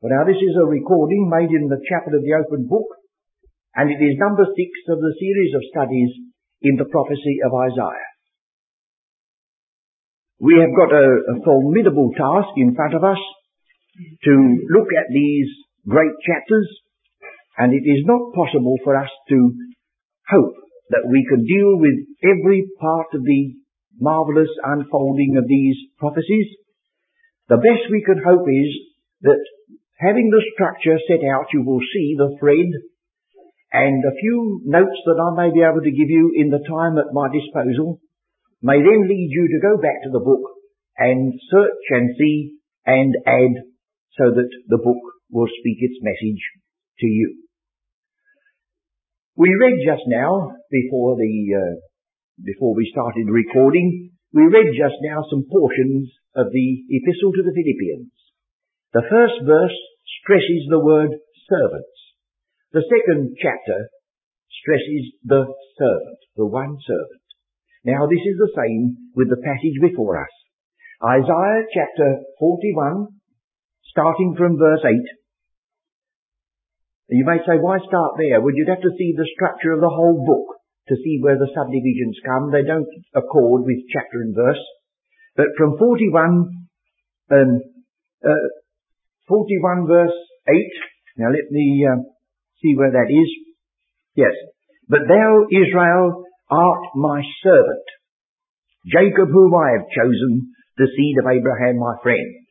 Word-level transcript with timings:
Well 0.00 0.16
now 0.16 0.24
this 0.24 0.40
is 0.40 0.56
a 0.56 0.64
recording 0.64 1.28
made 1.28 1.52
in 1.52 1.68
the 1.68 1.76
chapel 1.84 2.16
of 2.16 2.24
the 2.24 2.32
open 2.32 2.64
book 2.64 2.88
and 3.76 3.92
it 3.92 4.00
is 4.00 4.16
number 4.16 4.48
six 4.48 4.70
of 4.88 4.96
the 4.96 5.12
series 5.20 5.52
of 5.52 5.68
studies 5.68 6.08
in 6.64 6.80
the 6.80 6.88
prophecy 6.88 7.44
of 7.44 7.52
Isaiah. 7.52 8.12
We 10.40 10.56
have 10.56 10.72
got 10.72 10.96
a, 10.96 11.04
a 11.04 11.36
formidable 11.44 12.16
task 12.16 12.48
in 12.56 12.72
front 12.74 12.96
of 12.96 13.04
us 13.04 13.20
to 14.24 14.32
look 14.72 14.88
at 14.88 15.12
these 15.12 15.52
great 15.84 16.16
chapters 16.24 16.64
and 17.60 17.76
it 17.76 17.84
is 17.84 18.00
not 18.08 18.32
possible 18.32 18.80
for 18.80 18.96
us 18.96 19.12
to 19.28 19.38
hope 20.32 20.56
that 20.96 21.04
we 21.12 21.28
can 21.28 21.44
deal 21.44 21.76
with 21.76 22.08
every 22.24 22.64
part 22.80 23.12
of 23.12 23.20
the 23.20 23.52
marvelous 24.00 24.48
unfolding 24.64 25.36
of 25.36 25.44
these 25.44 25.76
prophecies. 25.98 26.56
The 27.52 27.60
best 27.60 27.92
we 27.92 28.00
can 28.00 28.24
hope 28.24 28.48
is 28.48 28.72
that 29.28 29.44
Having 30.00 30.30
the 30.32 30.42
structure 30.56 30.96
set 31.06 31.20
out, 31.28 31.52
you 31.52 31.62
will 31.62 31.84
see 31.92 32.16
the 32.16 32.36
thread 32.40 32.72
and 33.72 34.02
a 34.02 34.16
few 34.18 34.62
notes 34.64 34.98
that 35.06 35.20
I 35.20 35.30
may 35.36 35.52
be 35.52 35.60
able 35.62 35.84
to 35.84 35.94
give 35.94 36.10
you 36.10 36.32
in 36.34 36.50
the 36.50 36.64
time 36.64 36.98
at 36.98 37.12
my 37.12 37.28
disposal 37.28 38.00
may 38.62 38.80
then 38.80 39.06
lead 39.06 39.28
you 39.30 39.46
to 39.46 39.62
go 39.62 39.76
back 39.76 40.02
to 40.04 40.10
the 40.10 40.24
book 40.24 40.42
and 40.98 41.32
search 41.52 41.84
and 41.90 42.16
see 42.18 42.56
and 42.84 43.14
add 43.26 43.54
so 44.18 44.32
that 44.34 44.50
the 44.68 44.78
book 44.78 45.00
will 45.30 45.48
speak 45.60 45.78
its 45.80 46.00
message 46.02 46.42
to 46.98 47.06
you. 47.06 47.44
We 49.36 49.54
read 49.54 49.78
just 49.86 50.02
now, 50.08 50.52
before 50.70 51.16
the, 51.16 51.34
uh, 51.56 51.74
before 52.44 52.74
we 52.74 52.90
started 52.92 53.28
recording, 53.28 54.10
we 54.32 54.42
read 54.42 54.74
just 54.76 54.96
now 55.00 55.22
some 55.30 55.44
portions 55.50 56.10
of 56.36 56.46
the 56.52 56.68
epistle 56.90 57.32
to 57.32 57.42
the 57.44 57.54
Philippians. 57.54 58.19
The 58.92 59.06
first 59.06 59.38
verse 59.46 59.78
stresses 60.20 60.66
the 60.68 60.82
word 60.82 61.10
servants. 61.46 61.98
The 62.72 62.82
second 62.82 63.36
chapter 63.38 63.88
stresses 64.50 65.14
the 65.22 65.46
servant, 65.78 66.18
the 66.36 66.46
one 66.46 66.78
servant. 66.86 67.22
Now 67.84 68.06
this 68.10 68.22
is 68.26 68.36
the 68.38 68.54
same 68.58 69.10
with 69.14 69.30
the 69.30 69.42
passage 69.42 69.78
before 69.80 70.20
us. 70.20 70.34
Isaiah 71.02 71.64
chapter 71.72 72.18
41, 72.38 73.08
starting 73.88 74.34
from 74.36 74.58
verse 74.58 74.84
8. 74.84 74.92
You 77.10 77.24
may 77.24 77.38
say, 77.46 77.58
why 77.58 77.78
start 77.78 78.14
there? 78.18 78.40
Well, 78.40 78.54
you'd 78.54 78.68
have 78.68 78.82
to 78.82 78.94
see 78.98 79.14
the 79.16 79.26
structure 79.34 79.72
of 79.72 79.80
the 79.80 79.88
whole 79.88 80.22
book 80.26 80.60
to 80.88 80.96
see 80.96 81.18
where 81.22 81.38
the 81.38 81.50
subdivisions 81.54 82.18
come. 82.26 82.50
They 82.50 82.62
don't 82.62 82.86
accord 83.14 83.62
with 83.64 83.86
chapter 83.90 84.20
and 84.20 84.34
verse. 84.34 84.62
But 85.36 85.46
from 85.56 85.78
41, 85.78 86.68
um, 87.32 87.60
uh, 88.22 88.46
41 89.30 89.86
verse 89.86 90.18
8. 90.50 91.22
Now 91.22 91.30
let 91.30 91.46
me 91.54 91.86
uh, 91.86 92.02
see 92.58 92.74
where 92.74 92.90
that 92.90 93.06
is. 93.06 93.30
Yes. 94.18 94.34
But 94.90 95.06
thou, 95.06 95.46
Israel, 95.54 96.26
art 96.50 96.84
my 96.98 97.22
servant. 97.46 97.86
Jacob 98.90 99.30
whom 99.30 99.54
I 99.54 99.78
have 99.78 99.86
chosen, 99.94 100.50
the 100.76 100.90
seed 100.90 101.14
of 101.22 101.30
Abraham 101.30 101.78
my 101.78 101.94
friend. 102.02 102.42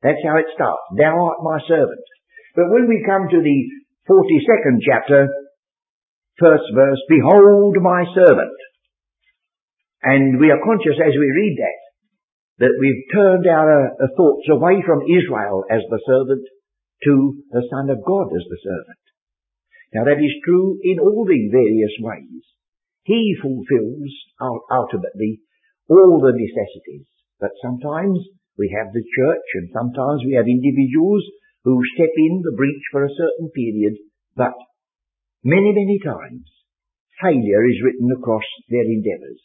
That's 0.00 0.24
how 0.24 0.40
it 0.40 0.48
starts. 0.56 0.88
Thou 0.96 1.12
art 1.12 1.44
my 1.44 1.60
servant. 1.68 2.06
But 2.56 2.72
when 2.72 2.88
we 2.88 3.04
come 3.04 3.28
to 3.28 3.40
the 3.44 3.58
42nd 4.08 4.80
chapter, 4.88 5.28
first 6.40 6.64
verse, 6.74 7.02
behold 7.12 7.76
my 7.84 8.08
servant. 8.16 8.56
And 10.02 10.40
we 10.40 10.50
are 10.50 10.64
conscious 10.64 10.96
as 10.96 11.12
we 11.12 11.28
read 11.28 11.56
that 11.60 11.81
that 12.58 12.76
we've 12.80 13.04
turned 13.12 13.46
our 13.46 13.96
uh, 13.96 14.06
thoughts 14.16 14.46
away 14.50 14.82
from 14.84 15.08
Israel 15.08 15.64
as 15.70 15.82
the 15.88 16.02
servant 16.06 16.44
to 17.04 17.14
the 17.50 17.64
Son 17.70 17.90
of 17.90 18.04
God 18.04 18.28
as 18.34 18.44
the 18.48 18.60
servant. 18.62 19.02
Now 19.94 20.04
that 20.04 20.20
is 20.20 20.44
true 20.44 20.78
in 20.82 21.00
all 21.00 21.24
the 21.24 21.48
various 21.52 21.92
ways. 22.00 22.44
He 23.04 23.36
fulfills 23.40 24.12
ultimately 24.70 25.42
all 25.88 26.20
the 26.22 26.32
necessities. 26.32 27.06
But 27.40 27.50
sometimes 27.60 28.22
we 28.56 28.70
have 28.78 28.92
the 28.92 29.02
church 29.02 29.48
and 29.58 29.68
sometimes 29.74 30.22
we 30.24 30.38
have 30.38 30.46
individuals 30.46 31.24
who 31.64 31.82
step 31.94 32.14
in 32.16 32.42
the 32.44 32.54
breach 32.56 32.84
for 32.90 33.04
a 33.04 33.16
certain 33.16 33.50
period, 33.50 33.98
but 34.36 34.54
many, 35.44 35.72
many 35.74 35.98
times 35.98 36.46
failure 37.20 37.64
is 37.66 37.82
written 37.82 38.10
across 38.16 38.46
their 38.68 38.86
endeavours. 38.86 39.42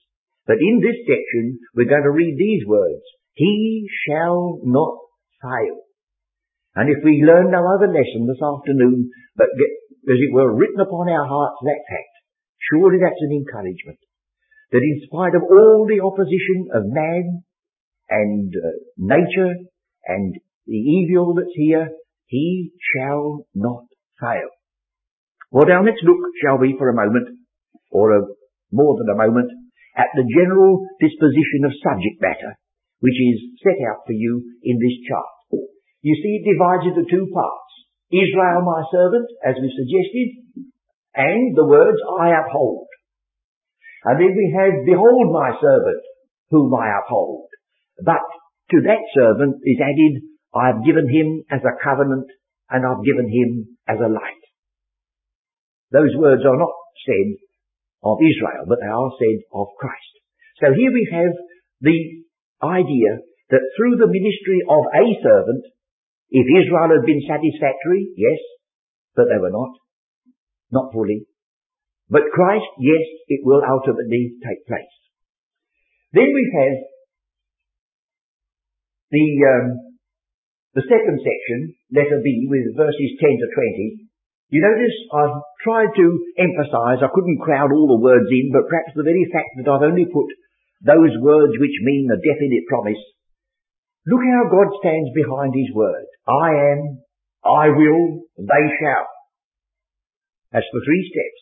But 0.48 0.64
in 0.64 0.80
this 0.80 0.96
section, 1.04 1.60
we're 1.76 1.92
going 1.92 2.08
to 2.08 2.16
read 2.16 2.40
these 2.40 2.66
words. 2.66 3.04
He 3.34 3.86
shall 4.08 4.60
not 4.64 4.96
fail. 5.44 5.84
And 6.74 6.90
if 6.90 7.04
we 7.04 7.26
learn 7.26 7.52
no 7.52 7.62
other 7.68 7.92
lesson 7.92 8.26
this 8.26 8.42
afternoon, 8.42 9.12
but 9.36 9.52
get, 9.60 9.72
as 10.14 10.20
it 10.24 10.34
were, 10.34 10.56
written 10.56 10.80
upon 10.80 11.10
our 11.10 11.28
hearts 11.28 11.60
that 11.64 11.84
fact, 11.90 12.16
surely 12.72 12.98
that's 13.02 13.20
an 13.20 13.36
encouragement. 13.36 14.00
That 14.72 14.86
in 14.86 15.02
spite 15.06 15.36
of 15.36 15.44
all 15.44 15.86
the 15.88 16.00
opposition 16.00 16.70
of 16.74 16.84
man 16.86 17.44
and 18.10 18.54
uh, 18.56 18.78
nature 18.98 19.54
and 20.06 20.34
the 20.66 20.78
evil 20.78 21.36
that's 21.36 21.56
here, 21.56 21.90
he 22.28 22.72
shall 22.96 23.46
not 23.54 23.84
fail. 24.20 24.50
Well 25.52 25.68
now 25.68 25.84
let's 25.84 26.04
look, 26.04 26.20
shall 26.44 26.58
we, 26.58 26.76
for 26.78 26.90
a 26.90 26.96
moment, 26.96 27.40
or 27.92 28.18
a, 28.18 28.22
more 28.72 28.98
than 28.98 29.10
a 29.10 29.18
moment, 29.18 29.52
at 29.98 30.14
the 30.14 30.30
general 30.30 30.86
disposition 31.02 31.66
of 31.66 31.82
subject 31.82 32.22
matter, 32.22 32.54
which 33.02 33.18
is 33.18 33.58
set 33.66 33.82
out 33.90 34.06
for 34.06 34.14
you 34.14 34.46
in 34.62 34.78
this 34.78 34.98
chart. 35.10 35.34
You 36.06 36.14
see 36.14 36.40
it 36.40 36.48
divides 36.48 36.86
into 36.86 37.10
two 37.10 37.28
parts. 37.34 37.74
Israel 38.14 38.64
my 38.64 38.86
servant, 38.94 39.28
as 39.44 39.60
we 39.60 39.68
suggested, 39.74 40.72
and 41.18 41.58
the 41.58 41.68
words 41.68 41.98
I 42.22 42.32
uphold. 42.38 42.88
And 44.06 44.22
then 44.22 44.32
we 44.32 44.48
have 44.56 44.86
behold 44.86 45.34
my 45.34 45.52
servant, 45.60 46.04
whom 46.54 46.72
I 46.72 46.88
uphold. 47.02 47.50
But 48.06 48.24
to 48.72 48.78
that 48.86 49.04
servant 49.18 49.58
is 49.66 49.82
added, 49.82 50.24
I 50.54 50.72
have 50.72 50.86
given 50.86 51.10
him 51.10 51.44
as 51.52 51.60
a 51.66 51.76
covenant 51.84 52.30
and 52.70 52.86
I've 52.86 53.04
given 53.04 53.28
him 53.28 53.78
as 53.90 53.98
a 54.00 54.08
light. 54.08 54.44
Those 55.92 56.14
words 56.16 56.44
are 56.46 56.60
not 56.60 56.76
said 57.04 57.47
of 58.04 58.18
Israel, 58.22 58.66
but 58.68 58.80
they 58.82 58.92
are 58.92 59.12
said 59.18 59.40
of 59.54 59.68
Christ. 59.80 60.14
So 60.62 60.74
here 60.74 60.94
we 60.94 61.06
have 61.12 61.34
the 61.82 62.00
idea 62.64 63.22
that 63.50 63.64
through 63.78 63.98
the 63.98 64.12
ministry 64.12 64.60
of 64.68 64.84
a 64.90 65.06
servant, 65.22 65.64
if 66.30 66.46
Israel 66.46 66.92
had 66.92 67.06
been 67.06 67.24
satisfactory, 67.24 68.12
yes, 68.18 68.42
but 69.16 69.32
they 69.32 69.40
were 69.40 69.54
not. 69.54 69.72
Not 70.72 70.92
fully. 70.92 71.26
But 72.10 72.32
Christ, 72.34 72.68
yes, 72.80 73.04
it 73.28 73.42
will 73.44 73.64
ultimately 73.64 74.36
take 74.44 74.68
place. 74.68 74.96
Then 76.14 76.28
we 76.32 76.44
have 76.56 76.78
the, 79.12 79.28
um, 79.48 79.68
the 80.76 80.88
second 80.88 81.20
section, 81.20 81.76
letter 81.92 82.20
B, 82.24 82.48
with 82.48 82.76
verses 82.76 83.12
10 83.20 83.30
to 83.32 83.48
20, 83.56 84.07
you 84.50 84.64
notice 84.64 84.96
I've 85.12 85.44
tried 85.60 85.92
to 85.92 86.08
emphasize, 86.40 87.04
I 87.04 87.12
couldn't 87.12 87.44
crowd 87.44 87.76
all 87.76 87.92
the 87.92 88.04
words 88.04 88.32
in, 88.32 88.56
but 88.56 88.72
perhaps 88.72 88.96
the 88.96 89.04
very 89.04 89.28
fact 89.28 89.52
that 89.60 89.68
I've 89.68 89.84
only 89.84 90.08
put 90.08 90.32
those 90.88 91.12
words 91.20 91.52
which 91.60 91.84
mean 91.84 92.08
a 92.08 92.16
definite 92.16 92.64
promise. 92.72 93.02
Look 94.08 94.24
how 94.24 94.48
God 94.48 94.72
stands 94.80 95.12
behind 95.12 95.52
His 95.52 95.76
word. 95.76 96.08
I 96.24 96.80
am, 96.80 96.80
I 97.44 97.76
will, 97.76 98.24
they 98.40 98.66
shall. 98.80 99.08
That's 100.56 100.72
the 100.72 100.84
three 100.86 101.04
steps. 101.12 101.42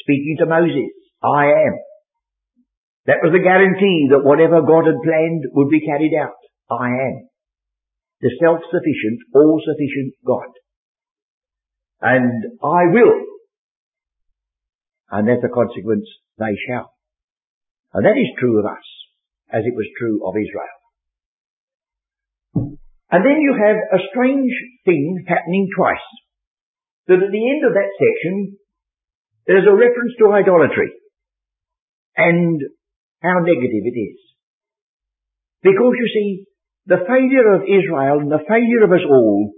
Speaking 0.00 0.36
to 0.40 0.48
Moses, 0.48 0.96
I 1.20 1.52
am. 1.68 1.76
That 3.04 3.20
was 3.20 3.36
a 3.36 3.44
guarantee 3.44 4.08
that 4.16 4.24
whatever 4.24 4.64
God 4.64 4.88
had 4.88 5.04
planned 5.04 5.44
would 5.52 5.68
be 5.68 5.84
carried 5.84 6.16
out. 6.16 6.40
I 6.72 6.88
am. 6.88 7.28
The 8.24 8.32
self-sufficient, 8.40 9.28
all-sufficient 9.34 10.14
God 10.24 10.48
and 12.02 12.58
I 12.62 12.90
will. 12.90 13.14
And 15.10 15.30
as 15.30 15.38
a 15.44 15.54
consequence, 15.54 16.06
they 16.38 16.56
shall. 16.66 16.92
And 17.94 18.04
that 18.04 18.18
is 18.18 18.34
true 18.38 18.58
of 18.58 18.66
us, 18.66 18.86
as 19.52 19.62
it 19.64 19.74
was 19.74 19.86
true 19.98 20.26
of 20.26 20.34
Israel. 20.34 20.80
And 23.12 23.20
then 23.24 23.38
you 23.40 23.54
have 23.54 23.76
a 24.00 24.04
strange 24.10 24.52
thing 24.84 25.24
happening 25.28 25.68
twice. 25.76 26.08
That 27.06 27.22
at 27.22 27.30
the 27.30 27.50
end 27.50 27.62
of 27.66 27.74
that 27.74 27.92
section, 28.00 28.56
there's 29.46 29.68
a 29.68 29.76
reference 29.76 30.16
to 30.18 30.32
idolatry. 30.32 30.90
And 32.16 32.60
how 33.22 33.38
negative 33.40 33.84
it 33.84 33.98
is. 33.98 34.18
Because 35.62 35.94
you 35.94 36.08
see, 36.12 36.44
the 36.86 37.04
failure 37.06 37.54
of 37.54 37.62
Israel 37.62 38.18
and 38.20 38.30
the 38.30 38.42
failure 38.48 38.82
of 38.82 38.90
us 38.90 39.06
all 39.08 39.52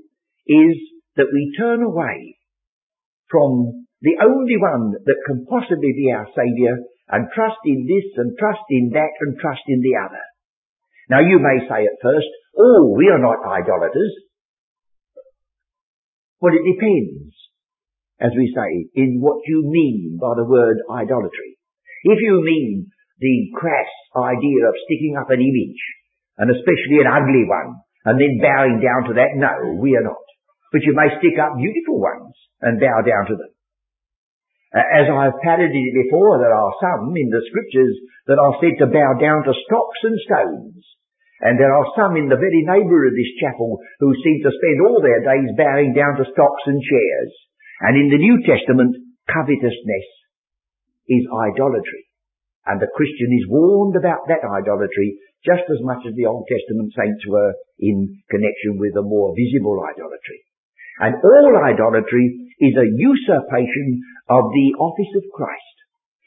is 0.47 0.77
that 1.17 1.33
we 1.33 1.55
turn 1.59 1.83
away 1.83 2.37
from 3.31 3.87
the 4.03 4.21
only 4.21 4.59
one 4.61 4.93
that 4.93 5.25
can 5.27 5.47
possibly 5.49 5.93
be 5.97 6.13
our 6.13 6.29
Saviour 6.35 6.77
and 7.09 7.29
trust 7.35 7.61
in 7.65 7.87
this 7.87 8.07
and 8.17 8.37
trust 8.39 8.65
in 8.71 8.91
that 8.93 9.13
and 9.21 9.39
trust 9.41 9.63
in 9.69 9.81
the 9.81 9.97
other. 9.97 10.25
Now 11.11 11.21
you 11.21 11.39
may 11.39 11.65
say 11.69 11.85
at 11.85 12.03
first, 12.03 12.29
oh, 12.59 12.95
we 12.97 13.09
are 13.09 13.21
not 13.21 13.45
idolaters. 13.45 14.13
Well, 16.41 16.53
it 16.53 16.65
depends, 16.65 17.33
as 18.21 18.33
we 18.37 18.53
say, 18.53 18.89
in 19.01 19.21
what 19.21 19.41
you 19.47 19.65
mean 19.65 20.19
by 20.21 20.37
the 20.37 20.45
word 20.45 20.77
idolatry. 20.91 21.57
If 22.05 22.21
you 22.21 22.45
mean 22.45 22.89
the 23.19 23.37
crass 23.57 23.89
idea 24.17 24.69
of 24.69 24.77
sticking 24.85 25.17
up 25.17 25.31
an 25.31 25.41
image, 25.41 25.83
and 26.37 26.51
especially 26.51 27.01
an 27.01 27.09
ugly 27.09 27.49
one, 27.49 27.81
and 28.05 28.21
then 28.21 28.43
bowing 28.43 28.85
down 28.85 29.09
to 29.09 29.15
that, 29.17 29.33
no, 29.41 29.81
we 29.81 29.97
are 29.97 30.05
not. 30.05 30.21
But 30.75 30.83
you 30.83 30.91
may 30.91 31.07
stick 31.23 31.39
up 31.39 31.55
beautiful 31.55 32.03
ones 32.03 32.35
and 32.59 32.83
bow 32.83 32.99
down 33.07 33.31
to 33.31 33.39
them. 33.39 33.53
Uh, 34.75 34.83
as 34.83 35.07
I've 35.07 35.39
parodied 35.47 35.95
before, 36.03 36.43
there 36.43 36.51
are 36.51 36.75
some 36.83 37.15
in 37.15 37.31
the 37.31 37.47
scriptures 37.47 37.95
that 38.27 38.43
are 38.43 38.59
said 38.59 38.83
to 38.83 38.91
bow 38.91 39.15
down 39.23 39.47
to 39.47 39.55
stocks 39.55 40.01
and 40.03 40.19
stones. 40.27 40.83
And 41.47 41.63
there 41.63 41.71
are 41.71 41.95
some 41.95 42.19
in 42.19 42.27
the 42.27 42.43
very 42.43 42.67
neighbour 42.67 43.07
of 43.07 43.15
this 43.15 43.33
chapel 43.39 43.79
who 44.03 44.19
seem 44.19 44.43
to 44.43 44.51
spend 44.51 44.83
all 44.83 44.99
their 44.99 45.23
days 45.23 45.55
bowing 45.55 45.95
down 45.95 46.19
to 46.19 46.27
stocks 46.35 46.67
and 46.67 46.83
chairs. 46.83 47.31
And 47.87 47.95
in 47.95 48.11
the 48.11 48.19
New 48.19 48.43
Testament, 48.43 48.99
covetousness 49.31 50.09
is 51.07 51.23
idolatry. 51.55 52.11
And 52.67 52.83
the 52.83 52.91
Christian 52.99 53.31
is 53.31 53.47
warned 53.47 53.95
about 53.95 54.27
that 54.27 54.43
idolatry 54.43 55.23
just 55.47 55.71
as 55.71 55.79
much 55.87 56.03
as 56.03 56.19
the 56.19 56.27
Old 56.27 56.49
Testament 56.51 56.91
saints 56.97 57.23
were 57.31 57.55
in 57.79 58.25
connection 58.27 58.81
with 58.81 58.97
the 58.97 59.07
more 59.07 59.37
visible 59.37 59.79
idolatry. 59.85 60.43
And 61.01 61.15
all 61.19 61.53
idolatry 61.59 62.55
is 62.61 62.75
a 62.79 62.87
usurpation 62.87 64.01
of 64.31 64.45
the 64.55 64.69
office 64.79 65.13
of 65.17 65.33
Christ. 65.35 65.77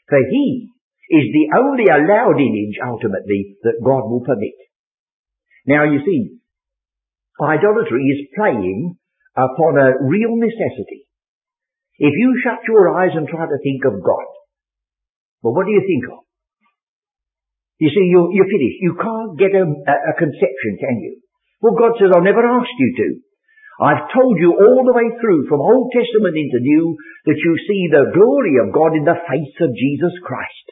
For 0.08 0.18
he 0.18 0.68
is 1.10 1.26
the 1.32 1.48
only 1.56 1.88
allowed 1.88 2.36
image 2.36 2.76
ultimately 2.84 3.56
that 3.64 3.80
God 3.84 4.08
will 4.12 4.24
permit. 4.24 4.56
Now 5.66 5.84
you 5.84 6.00
see, 6.04 6.36
idolatry 7.40 8.04
is 8.04 8.32
playing 8.36 8.96
upon 9.36 9.78
a 9.78 10.04
real 10.04 10.36
necessity. 10.36 11.08
If 11.98 12.14
you 12.14 12.40
shut 12.44 12.60
your 12.68 12.96
eyes 12.96 13.16
and 13.16 13.26
try 13.26 13.46
to 13.46 13.58
think 13.64 13.84
of 13.84 14.04
God, 14.04 14.28
well, 15.42 15.54
what 15.54 15.66
do 15.66 15.72
you 15.72 15.82
think 15.86 16.12
of? 16.12 16.24
You 17.78 17.90
see, 17.90 18.10
you're, 18.10 18.30
you're 18.34 18.50
finished. 18.50 18.82
You 18.82 18.94
can't 18.98 19.38
get 19.38 19.54
a, 19.54 19.64
a 19.64 20.14
conception, 20.18 20.72
can 20.82 20.98
you? 20.98 21.22
Well, 21.62 21.78
God 21.78 21.94
says, 21.98 22.10
I'll 22.10 22.26
never 22.26 22.42
ask 22.42 22.70
you 22.78 22.90
to. 22.96 23.08
I've 23.78 24.10
told 24.10 24.34
you 24.42 24.58
all 24.58 24.82
the 24.82 24.98
way 24.98 25.06
through, 25.22 25.46
from 25.46 25.62
Old 25.62 25.94
Testament 25.94 26.34
into 26.34 26.58
New, 26.58 26.98
that 27.30 27.38
you 27.38 27.52
see 27.62 27.82
the 27.86 28.10
glory 28.10 28.58
of 28.58 28.74
God 28.74 28.98
in 28.98 29.06
the 29.06 29.22
face 29.22 29.56
of 29.62 29.70
Jesus 29.78 30.14
Christ. 30.26 30.66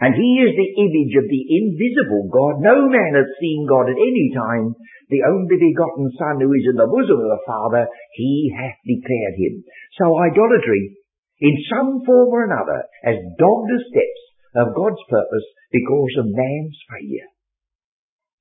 And 0.00 0.16
He 0.16 0.44
is 0.44 0.52
the 0.56 0.72
image 0.80 1.14
of 1.20 1.28
the 1.28 1.44
invisible 1.60 2.32
God. 2.32 2.64
No 2.64 2.88
man 2.88 3.16
has 3.20 3.28
seen 3.36 3.68
God 3.68 3.92
at 3.92 4.00
any 4.00 4.32
time. 4.32 4.72
The 5.12 5.28
only 5.28 5.60
begotten 5.60 6.08
Son 6.16 6.40
who 6.40 6.52
is 6.56 6.64
in 6.72 6.80
the 6.80 6.88
bosom 6.88 7.20
of 7.20 7.30
the 7.32 7.44
Father, 7.44 7.84
He 8.16 8.48
hath 8.52 8.80
declared 8.84 9.36
Him. 9.36 9.64
So 10.00 10.16
idolatry, 10.16 10.96
in 11.44 11.54
some 11.68 12.00
form 12.04 12.32
or 12.32 12.48
another, 12.48 12.80
has 13.04 13.20
dogged 13.36 13.68
the 13.68 13.80
steps 13.92 14.22
of 14.56 14.72
God's 14.72 15.04
purpose 15.12 15.46
because 15.68 16.14
of 16.24 16.32
man's 16.32 16.76
failure. 16.88 17.28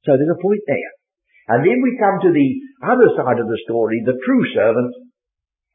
So 0.08 0.16
there's 0.16 0.32
a 0.32 0.40
point 0.40 0.64
there. 0.64 0.95
And 1.48 1.62
then 1.62 1.80
we 1.82 2.02
come 2.02 2.18
to 2.26 2.34
the 2.34 2.50
other 2.82 3.10
side 3.14 3.38
of 3.38 3.46
the 3.46 3.62
story, 3.70 4.02
the 4.02 4.18
true 4.18 4.46
servant, 4.54 4.94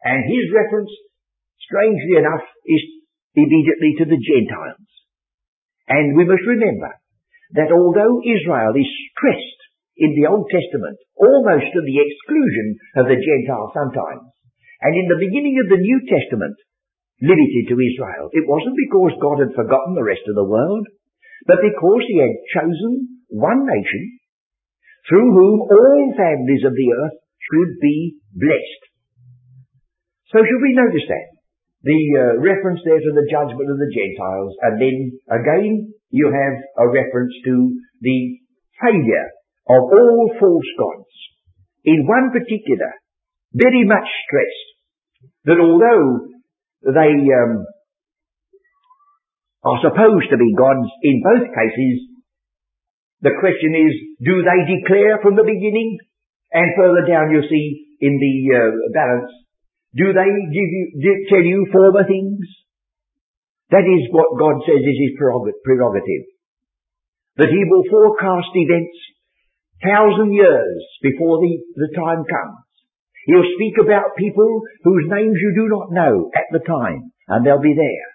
and 0.02 0.20
his 0.26 0.50
reference, 0.50 0.90
strangely 1.62 2.18
enough, 2.18 2.42
is 2.66 2.82
immediately 3.38 3.94
to 4.02 4.06
the 4.10 4.18
Gentiles. 4.18 4.90
And 5.86 6.18
we 6.18 6.26
must 6.26 6.46
remember 6.46 6.90
that 7.54 7.70
although 7.70 8.22
Israel 8.22 8.74
is 8.74 8.90
stressed 9.14 9.60
in 9.98 10.14
the 10.14 10.26
Old 10.26 10.50
Testament, 10.50 10.98
almost 11.14 11.70
to 11.70 11.82
the 11.82 11.98
exclusion 12.02 12.66
of 12.98 13.06
the 13.06 13.18
Gentiles 13.20 13.70
sometimes, 13.74 14.26
and 14.80 14.92
in 14.96 15.06
the 15.12 15.22
beginning 15.22 15.60
of 15.60 15.68
the 15.68 15.82
New 15.82 15.98
Testament, 16.08 16.56
limited 17.20 17.68
to 17.68 17.76
Israel, 17.76 18.32
it 18.32 18.48
wasn't 18.48 18.80
because 18.80 19.22
God 19.22 19.38
had 19.44 19.52
forgotten 19.52 19.92
the 19.92 20.06
rest 20.06 20.24
of 20.24 20.34
the 20.34 20.48
world, 20.48 20.88
but 21.46 21.60
because 21.60 22.02
he 22.08 22.16
had 22.18 22.48
chosen 22.54 23.22
one 23.28 23.66
nation 23.68 24.19
through 25.08 25.30
whom 25.32 25.56
all 25.68 26.14
families 26.16 26.64
of 26.64 26.74
the 26.74 26.88
earth 26.92 27.16
should 27.40 27.72
be 27.80 28.18
blessed. 28.34 28.82
So 30.32 30.38
should 30.44 30.62
we 30.62 30.76
notice 30.76 31.06
that? 31.08 31.28
The 31.82 32.00
uh, 32.12 32.32
reference 32.44 32.80
there 32.84 33.00
to 33.00 33.12
the 33.16 33.26
judgment 33.32 33.68
of 33.72 33.80
the 33.80 33.90
Gentiles, 33.90 34.52
and 34.62 34.74
then 34.76 34.96
again 35.32 35.94
you 36.10 36.28
have 36.28 36.56
a 36.76 36.86
reference 36.92 37.32
to 37.46 37.54
the 38.00 38.18
failure 38.78 39.28
of 39.68 39.80
all 39.88 40.30
false 40.38 40.70
gods. 40.76 41.14
In 41.84 42.06
one 42.06 42.30
particular, 42.30 42.92
very 43.54 43.84
much 43.88 44.06
stressed 44.28 44.70
that 45.44 45.58
although 45.58 46.28
they 46.84 47.12
um, 47.32 47.64
are 49.64 49.80
supposed 49.80 50.28
to 50.30 50.36
be 50.36 50.54
gods 50.56 50.88
in 51.02 51.22
both 51.24 51.48
cases, 51.48 52.09
the 53.20 53.36
question 53.36 53.76
is, 53.76 53.92
do 54.24 54.40
they 54.40 54.60
declare 54.80 55.20
from 55.20 55.36
the 55.36 55.44
beginning? 55.44 55.98
And 56.52 56.74
further 56.74 57.06
down 57.06 57.30
you 57.30 57.44
see 57.46 57.96
in 58.00 58.18
the 58.18 58.34
uh, 58.50 58.72
balance, 58.90 59.30
do 59.94 60.10
they 60.10 60.30
give 60.50 60.70
you, 60.72 61.26
tell 61.28 61.44
you 61.44 61.68
former 61.70 62.02
things? 62.08 62.42
That 63.70 63.86
is 63.86 64.10
what 64.10 64.34
God 64.34 64.62
says 64.66 64.82
is 64.82 64.98
his 64.98 65.14
prerogative. 65.18 66.24
That 67.38 67.54
he 67.54 67.62
will 67.70 67.86
forecast 67.86 68.50
events 68.54 68.98
thousand 69.82 70.32
years 70.32 70.82
before 71.02 71.38
the, 71.40 71.52
the 71.76 71.90
time 71.96 72.24
comes. 72.24 72.60
He'll 73.26 73.54
speak 73.56 73.78
about 73.78 74.16
people 74.16 74.62
whose 74.82 75.06
names 75.08 75.36
you 75.38 75.52
do 75.54 75.68
not 75.68 75.92
know 75.92 76.30
at 76.34 76.48
the 76.52 76.64
time, 76.64 77.12
and 77.28 77.44
they'll 77.44 77.62
be 77.62 77.76
there. 77.76 78.08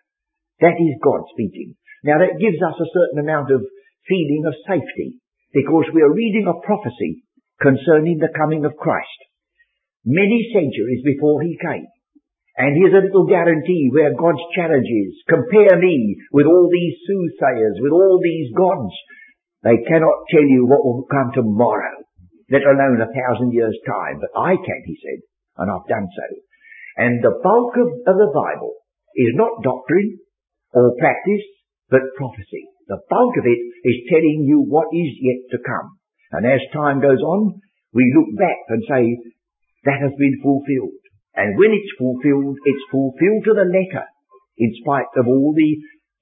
That 0.62 0.78
is 0.78 1.00
God 1.02 1.24
speaking. 1.32 1.76
Now 2.04 2.20
that 2.20 2.42
gives 2.42 2.58
us 2.62 2.78
a 2.78 2.92
certain 2.94 3.24
amount 3.24 3.52
of 3.52 3.62
feeling 4.08 4.44
of 4.48 4.56
safety 4.68 5.20
because 5.54 5.86
we 5.94 6.02
are 6.02 6.14
reading 6.14 6.48
a 6.48 6.66
prophecy 6.66 7.24
concerning 7.62 8.20
the 8.20 8.34
coming 8.36 8.66
of 8.66 8.76
Christ 8.78 9.20
many 10.06 10.54
centuries 10.54 11.02
before 11.02 11.42
he 11.42 11.58
came. 11.58 11.90
And 12.56 12.78
here's 12.78 12.96
a 12.96 13.04
little 13.04 13.28
guarantee 13.28 13.90
where 13.92 14.16
God's 14.16 14.40
challenge 14.56 14.88
is. 14.88 15.12
Compare 15.28 15.76
me 15.82 16.16
with 16.32 16.46
all 16.46 16.70
these 16.72 16.96
soothsayers, 17.04 17.82
with 17.82 17.92
all 17.92 18.22
these 18.24 18.54
gods. 18.56 18.94
They 19.66 19.84
cannot 19.90 20.30
tell 20.32 20.46
you 20.46 20.64
what 20.64 20.86
will 20.86 21.04
come 21.12 21.34
tomorrow, 21.34 22.00
let 22.48 22.64
alone 22.64 23.02
a 23.02 23.12
thousand 23.12 23.52
years' 23.52 23.76
time. 23.84 24.22
But 24.22 24.40
I 24.40 24.56
can, 24.56 24.82
he 24.86 24.96
said, 25.04 25.20
and 25.58 25.68
I've 25.68 25.90
done 25.90 26.08
so. 26.08 26.28
And 26.96 27.20
the 27.20 27.36
bulk 27.44 27.76
of, 27.76 27.90
of 28.08 28.16
the 28.16 28.32
Bible 28.32 28.72
is 29.18 29.36
not 29.36 29.64
doctrine 29.64 30.20
or 30.72 30.96
practice, 30.96 31.44
but 31.90 32.16
prophecy. 32.16 32.72
The 32.88 33.02
bulk 33.10 33.34
of 33.38 33.46
it 33.46 33.62
is 33.84 34.10
telling 34.10 34.46
you 34.46 34.62
what 34.62 34.94
is 34.94 35.12
yet 35.18 35.42
to 35.52 35.66
come. 35.66 35.98
And 36.32 36.46
as 36.46 36.62
time 36.74 37.02
goes 37.02 37.22
on, 37.22 37.62
we 37.94 38.14
look 38.14 38.38
back 38.38 38.60
and 38.70 38.84
say, 38.86 39.04
that 39.86 40.02
has 40.02 40.14
been 40.18 40.38
fulfilled. 40.42 41.02
And 41.36 41.58
when 41.58 41.74
it's 41.74 41.98
fulfilled, 41.98 42.58
it's 42.66 42.92
fulfilled 42.92 43.44
to 43.46 43.54
the 43.54 43.70
letter, 43.70 44.06
in 44.58 44.72
spite 44.82 45.10
of 45.18 45.28
all 45.28 45.54
the 45.56 45.74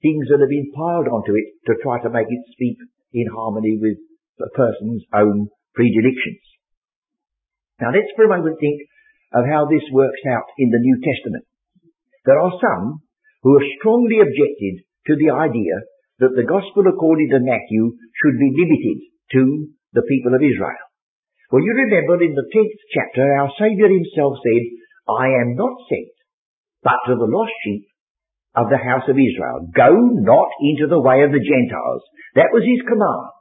things 0.02 0.28
that 0.28 0.40
have 0.40 0.52
been 0.52 0.72
piled 0.76 1.08
onto 1.08 1.32
it 1.32 1.48
to 1.66 1.80
try 1.80 2.00
to 2.02 2.12
make 2.12 2.28
it 2.28 2.44
speak 2.52 2.76
in 3.12 3.26
harmony 3.32 3.78
with 3.80 3.96
the 4.38 4.50
person's 4.52 5.04
own 5.14 5.48
predilections. 5.72 6.44
Now 7.80 7.90
let's 7.90 8.12
for 8.14 8.26
a 8.26 8.34
moment 8.36 8.58
think 8.60 8.84
of 9.32 9.46
how 9.46 9.66
this 9.66 9.82
works 9.90 10.22
out 10.30 10.46
in 10.58 10.70
the 10.70 10.82
New 10.82 10.98
Testament. 11.02 11.44
There 12.24 12.38
are 12.38 12.54
some 12.60 13.02
who 13.42 13.58
have 13.58 13.74
strongly 13.80 14.20
objected 14.20 14.86
to 15.08 15.14
the 15.16 15.34
idea 15.34 15.74
that 16.22 16.34
the 16.36 16.46
gospel 16.46 16.86
according 16.86 17.30
to 17.34 17.42
Matthew 17.42 17.96
should 17.98 18.36
be 18.38 18.54
limited 18.54 18.98
to 19.34 19.42
the 19.94 20.06
people 20.06 20.34
of 20.34 20.42
Israel. 20.42 20.84
Well, 21.50 21.62
you 21.62 21.74
remember 21.74 22.18
in 22.22 22.34
the 22.34 22.48
10th 22.50 22.78
chapter, 22.90 23.22
our 23.22 23.50
Saviour 23.58 23.90
himself 23.90 24.38
said, 24.42 24.62
I 25.06 25.44
am 25.44 25.54
not 25.54 25.74
sent, 25.90 26.14
but 26.82 26.98
to 27.06 27.14
the 27.14 27.30
lost 27.30 27.54
sheep 27.62 27.86
of 28.54 28.70
the 28.70 28.78
house 28.78 29.06
of 29.10 29.18
Israel. 29.18 29.66
Go 29.74 29.90
not 30.22 30.50
into 30.62 30.86
the 30.86 31.02
way 31.02 31.22
of 31.26 31.34
the 31.34 31.42
Gentiles. 31.42 32.02
That 32.38 32.54
was 32.54 32.62
his 32.62 32.82
command. 32.86 33.34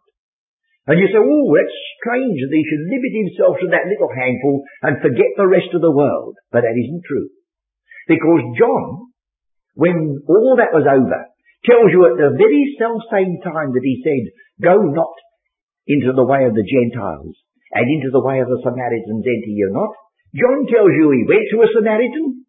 And 0.86 1.00
you 1.00 1.08
say, 1.08 1.22
oh, 1.22 1.48
that's 1.56 1.78
strange 2.02 2.38
that 2.44 2.52
he 2.52 2.64
should 2.68 2.92
limit 2.92 3.14
himself 3.16 3.56
to 3.64 3.68
that 3.72 3.88
little 3.88 4.12
handful 4.12 4.68
and 4.84 5.00
forget 5.00 5.32
the 5.40 5.48
rest 5.48 5.72
of 5.72 5.80
the 5.80 5.96
world. 5.96 6.36
But 6.52 6.68
that 6.68 6.76
isn't 6.76 7.08
true. 7.08 7.32
Because 8.10 8.44
John, 8.60 9.16
when 9.80 10.20
all 10.28 10.60
that 10.60 10.76
was 10.76 10.84
over, 10.84 11.33
tells 11.66 11.90
you 11.92 12.08
at 12.08 12.20
the 12.20 12.36
very 12.36 12.76
self 12.80 13.00
same 13.12 13.40
time 13.44 13.72
that 13.72 13.86
he 13.86 14.04
said, 14.04 14.24
go 14.64 14.76
not 14.80 15.16
into 15.88 16.12
the 16.16 16.28
way 16.28 16.48
of 16.48 16.56
the 16.56 16.64
Gentiles 16.68 17.36
and 17.74 17.86
into 17.90 18.12
the 18.12 18.24
way 18.24 18.40
of 18.40 18.48
the 18.48 18.62
Samaritans 18.64 19.24
enter 19.24 19.54
you 19.54 19.72
not. 19.72 19.92
John 20.34 20.66
tells 20.66 20.94
you 20.94 21.14
he 21.14 21.30
went 21.30 21.48
to 21.52 21.62
a 21.62 21.70
Samaritan. 21.74 22.46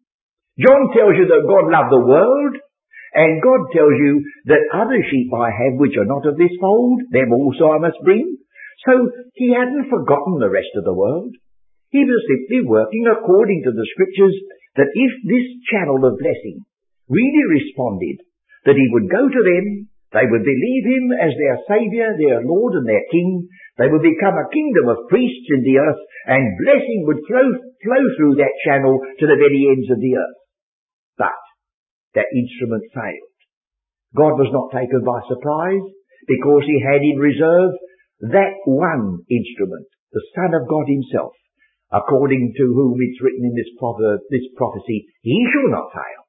John 0.57 0.81
tells 0.95 1.15
you 1.19 1.27
that 1.29 1.49
God 1.49 1.69
loved 1.69 1.91
the 1.91 2.05
world. 2.05 2.55
And 3.15 3.39
God 3.39 3.71
tells 3.71 3.95
you 3.95 4.19
that 4.51 4.75
other 4.75 4.99
sheep 4.99 5.31
I 5.31 5.47
have 5.47 5.79
which 5.79 5.95
are 5.95 6.09
not 6.09 6.27
of 6.27 6.35
this 6.35 6.51
fold, 6.59 6.99
them 7.15 7.31
also 7.31 7.71
I 7.71 7.79
must 7.79 7.95
bring. 8.03 8.35
So 8.83 9.07
he 9.39 9.55
hadn't 9.55 9.87
forgotten 9.87 10.35
the 10.35 10.51
rest 10.51 10.75
of 10.75 10.83
the 10.83 10.93
world. 10.93 11.31
He 11.95 12.03
was 12.03 12.27
simply 12.27 12.67
working 12.67 13.07
according 13.07 13.63
to 13.63 13.71
the 13.71 13.87
scriptures 13.95 14.35
that 14.75 14.91
if 14.91 15.11
this 15.23 15.47
channel 15.71 16.03
of 16.03 16.19
blessing 16.19 16.67
really 17.07 17.45
responded, 17.55 18.19
that 18.65 18.77
he 18.77 18.87
would 18.91 19.07
go 19.09 19.23
to 19.29 19.41
them, 19.45 19.65
they 20.13 20.25
would 20.25 20.45
believe 20.45 20.85
him 20.85 21.05
as 21.17 21.33
their 21.37 21.57
Saviour, 21.69 22.15
their 22.17 22.41
Lord 22.45 22.77
and 22.79 22.87
their 22.87 23.05
King, 23.11 23.49
they 23.77 23.91
would 23.91 24.01
become 24.01 24.37
a 24.37 24.51
kingdom 24.53 24.89
of 24.89 25.09
priests 25.11 25.47
in 25.51 25.61
the 25.61 25.77
earth, 25.81 26.01
and 26.25 26.59
blessing 26.63 27.03
would 27.05 27.21
flow, 27.27 27.47
flow 27.83 28.03
through 28.15 28.35
that 28.39 28.55
channel 28.63 28.97
to 28.97 29.25
the 29.27 29.37
very 29.37 29.67
ends 29.69 29.91
of 29.91 29.99
the 29.99 30.15
earth. 30.15 30.39
But 31.19 31.41
that 32.15 32.31
instrument 32.31 32.87
failed. 32.95 33.35
God 34.15 34.39
was 34.39 34.49
not 34.55 34.71
taken 34.71 35.03
by 35.03 35.19
surprise 35.27 35.85
because 36.25 36.63
he 36.63 36.79
had 36.79 37.03
in 37.03 37.19
reserve 37.19 37.75
that 38.31 38.55
one 38.63 39.19
instrument, 39.27 39.85
the 40.15 40.23
Son 40.33 40.55
of 40.55 40.71
God 40.71 40.87
himself, 40.87 41.35
according 41.91 42.55
to 42.55 42.65
whom 42.71 42.95
it's 43.03 43.21
written 43.21 43.43
in 43.43 43.53
this 43.53 43.69
proverb, 43.77 44.23
this 44.31 44.47
prophecy, 44.55 45.11
he 45.21 45.43
shall 45.51 45.69
not 45.69 45.91
fail. 45.91 46.24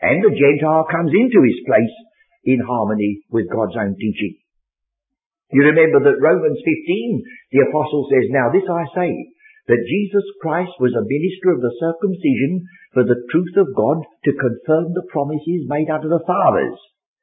And 0.00 0.22
the 0.22 0.34
Gentile 0.34 0.86
comes 0.86 1.10
into 1.10 1.40
his 1.42 1.58
place 1.66 1.96
in 2.44 2.62
harmony 2.62 3.22
with 3.30 3.50
God's 3.50 3.76
own 3.76 3.98
teaching. 3.98 4.38
You 5.50 5.64
remember 5.72 6.04
that 6.04 6.20
Romans 6.20 6.60
15, 6.60 7.24
the 7.56 7.64
apostle 7.66 8.04
says, 8.12 8.28
Now 8.30 8.52
this 8.52 8.68
I 8.68 8.84
say, 8.94 9.10
that 9.68 9.88
Jesus 9.88 10.24
Christ 10.40 10.72
was 10.80 10.96
a 10.96 11.04
minister 11.04 11.52
of 11.52 11.60
the 11.60 11.72
circumcision 11.76 12.64
for 12.96 13.04
the 13.04 13.20
truth 13.28 13.56
of 13.60 13.76
God 13.76 14.00
to 14.24 14.32
confirm 14.40 14.96
the 14.96 15.08
promises 15.12 15.68
made 15.68 15.92
unto 15.92 16.08
the 16.08 16.24
fathers. 16.24 16.76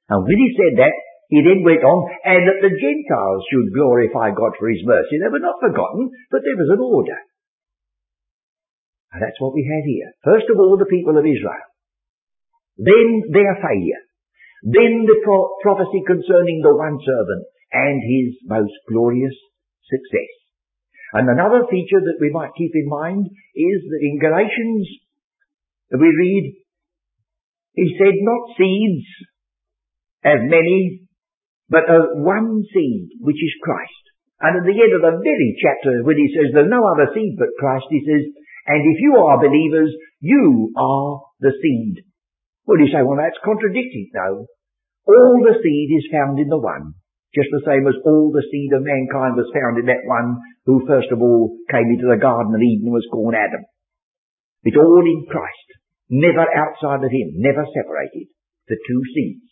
And 0.09 0.21
when 0.21 0.37
he 0.37 0.49
said 0.53 0.77
that, 0.85 0.95
he 1.33 1.41
then 1.41 1.65
went 1.65 1.81
on, 1.81 2.05
and 2.21 2.45
that 2.45 2.61
the 2.61 2.69
Gentiles 2.69 3.41
should 3.49 3.73
glorify 3.73 4.29
God 4.29 4.53
for 4.61 4.69
his 4.69 4.85
mercy. 4.85 5.17
They 5.17 5.33
were 5.33 5.41
not 5.41 5.57
forgotten, 5.57 6.13
but 6.29 6.45
there 6.45 6.53
was 6.53 6.69
an 6.69 6.85
order. 6.85 7.17
And 9.09 9.25
that's 9.25 9.41
what 9.41 9.57
we 9.57 9.65
have 9.65 9.85
here. 9.89 10.13
First 10.21 10.45
of 10.53 10.61
all, 10.61 10.77
the 10.77 10.85
people 10.85 11.17
of 11.17 11.25
Israel. 11.25 11.65
Then 12.77 13.31
their 13.31 13.55
failure. 13.61 14.03
Then 14.63 15.05
the 15.05 15.21
pro- 15.23 15.55
prophecy 15.61 16.03
concerning 16.05 16.61
the 16.61 16.75
one 16.75 16.99
servant 16.99 17.45
and 17.71 18.01
his 18.01 18.35
most 18.47 18.73
glorious 18.89 19.35
success. 19.89 20.31
And 21.13 21.29
another 21.29 21.67
feature 21.69 22.01
that 22.01 22.19
we 22.19 22.31
might 22.31 22.57
keep 22.57 22.71
in 22.73 22.89
mind 22.89 23.27
is 23.55 23.79
that 23.87 24.01
in 24.01 24.19
Galatians 24.19 24.87
we 25.91 26.09
read, 26.09 26.55
he 27.73 27.95
said 27.99 28.15
not 28.19 28.55
seeds 28.57 29.07
as 30.23 30.39
many, 30.43 31.07
but 31.69 31.87
as 31.87 32.03
one 32.15 32.63
seed, 32.73 33.09
which 33.19 33.37
is 33.37 33.61
Christ. 33.61 34.03
And 34.41 34.57
at 34.59 34.65
the 34.65 34.75
end 34.75 34.93
of 34.95 35.01
the 35.01 35.21
very 35.23 35.55
chapter, 35.61 36.03
when 36.03 36.17
he 36.17 36.33
says 36.35 36.51
there's 36.51 36.71
no 36.71 36.83
other 36.83 37.11
seed 37.13 37.35
but 37.37 37.55
Christ, 37.59 37.85
he 37.89 38.03
says, 38.03 38.23
and 38.67 38.81
if 38.81 38.97
you 38.99 39.15
are 39.15 39.39
believers, 39.39 39.93
you 40.19 40.73
are 40.75 41.21
the 41.39 41.53
seed. 41.61 42.04
Well, 42.65 42.81
you 42.81 42.89
say, 42.89 43.05
well, 43.05 43.21
that's 43.21 43.37
contradicting. 43.45 44.09
No. 44.13 44.49
All 45.05 45.37
the 45.45 45.57
seed 45.61 45.89
is 45.93 46.09
found 46.11 46.41
in 46.41 46.49
the 46.49 46.57
one 46.57 46.97
just 47.35 47.51
the 47.51 47.67
same 47.67 47.83
as 47.83 47.99
all 48.07 48.31
the 48.31 48.47
seed 48.47 48.71
of 48.71 48.87
mankind 48.87 49.35
was 49.35 49.51
found 49.51 49.75
in 49.75 49.91
that 49.91 50.07
one 50.07 50.39
who 50.63 50.87
first 50.87 51.11
of 51.11 51.19
all 51.19 51.59
came 51.67 51.91
into 51.91 52.07
the 52.07 52.15
Garden 52.15 52.55
of 52.55 52.63
Eden 52.63 52.87
and 52.87 52.95
was 52.95 53.11
called 53.11 53.35
Adam. 53.35 53.67
It's 54.63 54.79
all 54.79 55.03
in 55.03 55.27
Christ, 55.27 55.69
never 56.07 56.47
outside 56.47 57.03
of 57.03 57.11
him, 57.11 57.35
never 57.43 57.67
separated, 57.67 58.31
the 58.71 58.79
two 58.79 59.01
seeds. 59.11 59.43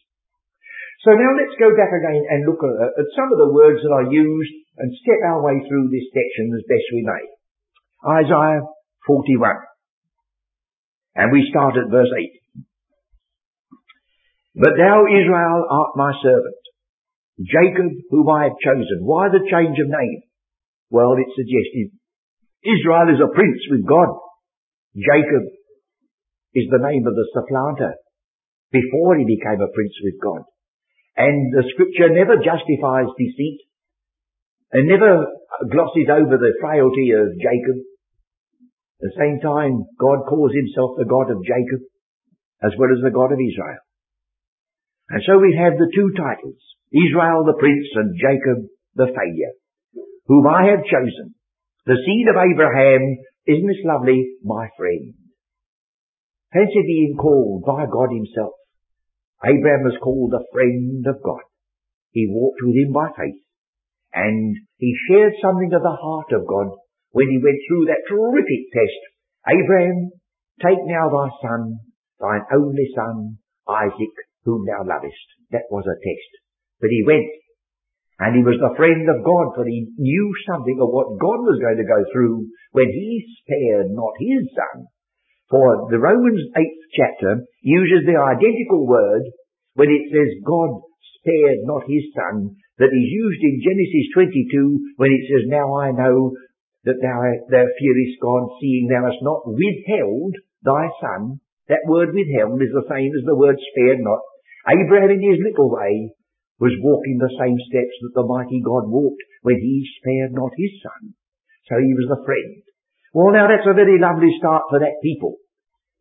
So 1.03 1.11
now 1.11 1.35
let's 1.35 1.59
go 1.59 1.75
back 1.75 1.91
again 1.91 2.23
and 2.31 2.47
look 2.47 2.63
at, 2.63 3.03
at 3.03 3.15
some 3.19 3.29
of 3.35 3.37
the 3.43 3.51
words 3.51 3.83
that 3.83 3.91
are 3.91 4.07
used 4.07 4.55
and 4.79 5.03
step 5.03 5.19
our 5.27 5.43
way 5.43 5.59
through 5.67 5.91
this 5.91 6.07
section 6.15 6.55
as 6.55 6.63
best 6.63 6.87
we 6.95 7.03
may. 7.03 7.23
Isaiah 8.23 8.63
41. 9.05 9.43
And 11.19 11.35
we 11.35 11.51
start 11.51 11.75
at 11.75 11.91
verse 11.91 12.07
8. 12.07 12.63
But 14.55 14.77
thou, 14.77 15.05
Israel, 15.09 15.65
art 15.69 15.97
my 15.97 16.13
servant, 16.21 16.61
Jacob, 17.41 17.89
whom 18.09 18.29
I 18.29 18.45
have 18.45 18.61
chosen. 18.61 19.01
Why 19.01 19.29
the 19.29 19.41
change 19.49 19.77
of 19.81 19.89
name? 19.89 20.21
Well, 20.93 21.17
it 21.17 21.25
suggested 21.33 21.89
Israel 22.61 23.09
is 23.09 23.19
a 23.19 23.33
prince 23.33 23.59
with 23.73 23.81
God. 23.85 24.13
Jacob 24.93 25.43
is 26.53 26.69
the 26.69 26.85
name 26.85 27.03
of 27.09 27.17
the 27.17 27.27
supplanter 27.33 27.97
before 28.71 29.17
he 29.17 29.25
became 29.25 29.57
a 29.57 29.73
prince 29.73 29.97
with 30.05 30.21
God. 30.21 30.45
And 31.17 31.53
the 31.53 31.65
scripture 31.73 32.13
never 32.13 32.37
justifies 32.37 33.09
deceit 33.17 33.59
and 34.71 34.89
never 34.89 35.25
glosses 35.69 36.09
over 36.09 36.37
the 36.37 36.53
frailty 36.61 37.13
of 37.17 37.33
Jacob. 37.41 37.77
At 39.01 39.13
the 39.13 39.17
same 39.17 39.37
time, 39.41 39.85
God 39.97 40.25
calls 40.29 40.53
himself 40.53 40.93
the 40.97 41.09
God 41.09 41.29
of 41.33 41.41
Jacob 41.41 41.81
as 42.61 42.71
well 42.77 42.93
as 42.93 43.01
the 43.01 43.13
God 43.13 43.33
of 43.33 43.41
Israel. 43.41 43.81
And 45.09 45.21
so 45.27 45.39
we 45.39 45.55
have 45.59 45.77
the 45.77 45.91
two 45.93 46.11
titles, 46.15 46.59
Israel 46.91 47.43
the 47.43 47.59
prince 47.59 47.87
and 47.95 48.15
Jacob 48.15 48.69
the 48.95 49.07
failure, 49.09 49.53
whom 50.27 50.47
I 50.47 50.69
have 50.69 50.85
chosen, 50.85 51.35
the 51.85 51.97
seed 51.97 52.27
of 52.29 52.39
Abraham, 52.39 53.17
isn't 53.45 53.67
this 53.67 53.83
lovely, 53.83 54.37
my 54.43 54.69
friend? 54.77 55.13
Fancy 56.53 56.83
being 56.85 57.17
called 57.19 57.65
by 57.65 57.85
God 57.91 58.13
himself. 58.13 58.53
Abraham 59.43 59.83
was 59.83 59.99
called 60.01 60.31
the 60.31 60.45
friend 60.53 61.03
of 61.07 61.21
God. 61.21 61.43
He 62.11 62.29
walked 62.29 62.61
with 62.61 62.75
him 62.77 62.93
by 62.93 63.09
faith, 63.17 63.41
and 64.13 64.55
he 64.77 64.95
shared 65.09 65.33
something 65.41 65.73
of 65.73 65.81
the 65.81 65.97
heart 65.99 66.31
of 66.31 66.47
God 66.47 66.77
when 67.11 67.27
he 67.27 67.41
went 67.43 67.59
through 67.67 67.85
that 67.89 68.05
terrific 68.07 68.71
test. 68.71 69.01
Abraham, 69.49 70.11
take 70.61 70.79
now 70.85 71.09
thy 71.09 71.27
son, 71.41 71.79
thine 72.21 72.45
only 72.53 72.87
son, 72.95 73.39
Isaac, 73.67 74.15
whom 74.43 74.65
thou 74.65 74.83
lovest. 74.83 75.27
That 75.51 75.67
was 75.71 75.87
a 75.87 75.97
test. 75.99 76.31
But 76.79 76.91
he 76.91 77.03
went. 77.07 77.31
And 78.19 78.37
he 78.37 78.43
was 78.45 78.61
the 78.61 78.77
friend 78.77 79.09
of 79.09 79.25
God, 79.25 79.57
for 79.57 79.65
he 79.65 79.89
knew 79.97 80.27
something 80.47 80.77
of 80.79 80.93
what 80.93 81.19
God 81.19 81.39
was 81.43 81.59
going 81.59 81.81
to 81.81 81.89
go 81.89 82.01
through 82.13 82.47
when 82.71 82.87
he 82.87 83.25
spared 83.41 83.89
not 83.89 84.13
his 84.21 84.47
son. 84.53 84.87
For 85.49 85.89
the 85.89 85.99
Romans 85.99 86.41
8th 86.55 86.83
chapter 86.93 87.31
uses 87.61 88.05
the 88.05 88.17
identical 88.17 88.87
word 88.87 89.23
when 89.73 89.89
it 89.89 90.07
says 90.13 90.45
God 90.45 90.81
spared 91.19 91.65
not 91.65 91.89
his 91.89 92.05
son 92.13 92.55
that 92.77 92.93
is 92.93 93.07
used 93.09 93.41
in 93.41 93.61
Genesis 93.61 94.05
22 94.13 94.97
when 94.97 95.11
it 95.13 95.23
says, 95.29 95.49
Now 95.49 95.77
I 95.77 95.91
know 95.91 96.33
that 96.85 96.99
thou, 97.01 97.19
thou 97.49 97.65
fearest 97.65 98.17
God, 98.21 98.43
seeing 98.59 98.89
thou 98.89 99.05
hast 99.07 99.21
not 99.21 99.45
withheld 99.45 100.35
thy 100.63 100.89
son. 100.99 101.39
That 101.69 101.87
word 101.87 102.11
withheld 102.11 102.59
is 102.61 102.73
the 102.75 102.89
same 102.89 103.11
as 103.13 103.25
the 103.25 103.37
word 103.37 103.55
spared 103.71 104.01
not. 104.01 104.19
Abraham 104.67 105.11
in 105.11 105.21
his 105.21 105.39
little 105.43 105.69
way 105.69 106.11
was 106.59 106.75
walking 106.79 107.19
the 107.19 107.35
same 107.35 107.59
steps 107.67 107.95
that 108.01 108.15
the 108.15 108.27
mighty 108.27 108.63
God 108.63 108.87
walked 108.87 109.19
when 109.43 109.59
he 109.59 109.83
spared 109.99 110.31
not 110.31 110.55
his 110.55 110.71
son. 110.79 111.13
So 111.67 111.79
he 111.79 111.91
was 111.91 112.07
the 112.07 112.23
friend. 112.23 112.63
Well 113.11 113.35
now 113.35 113.51
that's 113.51 113.67
a 113.67 113.75
very 113.75 113.99
lovely 113.99 114.31
start 114.39 114.69
for 114.69 114.79
that 114.79 115.03
people. 115.03 115.37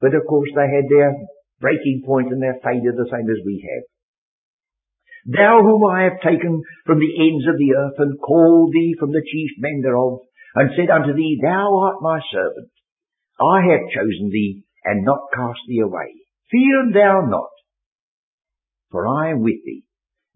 But 0.01 0.15
of 0.15 0.23
course 0.29 0.51
they 0.55 0.69
had 0.71 0.87
their 0.87 1.11
breaking 1.61 2.03
point 2.07 2.31
and 2.31 2.43
their 2.43 2.59
failure 2.63 2.95
the 2.95 3.11
same 3.11 3.27
as 3.27 3.43
we 3.47 3.63
have. 3.67 3.85
Thou 5.27 5.63
whom 5.63 5.87
I 5.87 6.11
have 6.11 6.19
taken 6.19 6.63
from 6.85 6.99
the 6.99 7.15
ends 7.15 7.47
of 7.47 7.55
the 7.55 7.75
earth 7.79 7.99
and 7.99 8.19
called 8.19 8.75
thee 8.75 8.95
from 8.99 9.13
the 9.13 9.23
chief 9.23 9.51
men 9.59 9.81
thereof 9.83 10.19
and 10.55 10.75
said 10.75 10.91
unto 10.91 11.15
thee, 11.15 11.39
Thou 11.41 11.71
art 11.79 12.03
my 12.03 12.19
servant. 12.33 12.71
I 13.41 13.63
have 13.71 13.95
chosen 13.95 14.31
thee 14.31 14.63
and 14.85 15.05
not 15.05 15.31
cast 15.33 15.61
thee 15.69 15.79
away. 15.79 16.27
Fear 16.51 16.91
thou 16.93 17.23
not, 17.31 17.55
for 18.93 19.09
I 19.09 19.31
am 19.33 19.41
with 19.41 19.65
thee. 19.65 19.83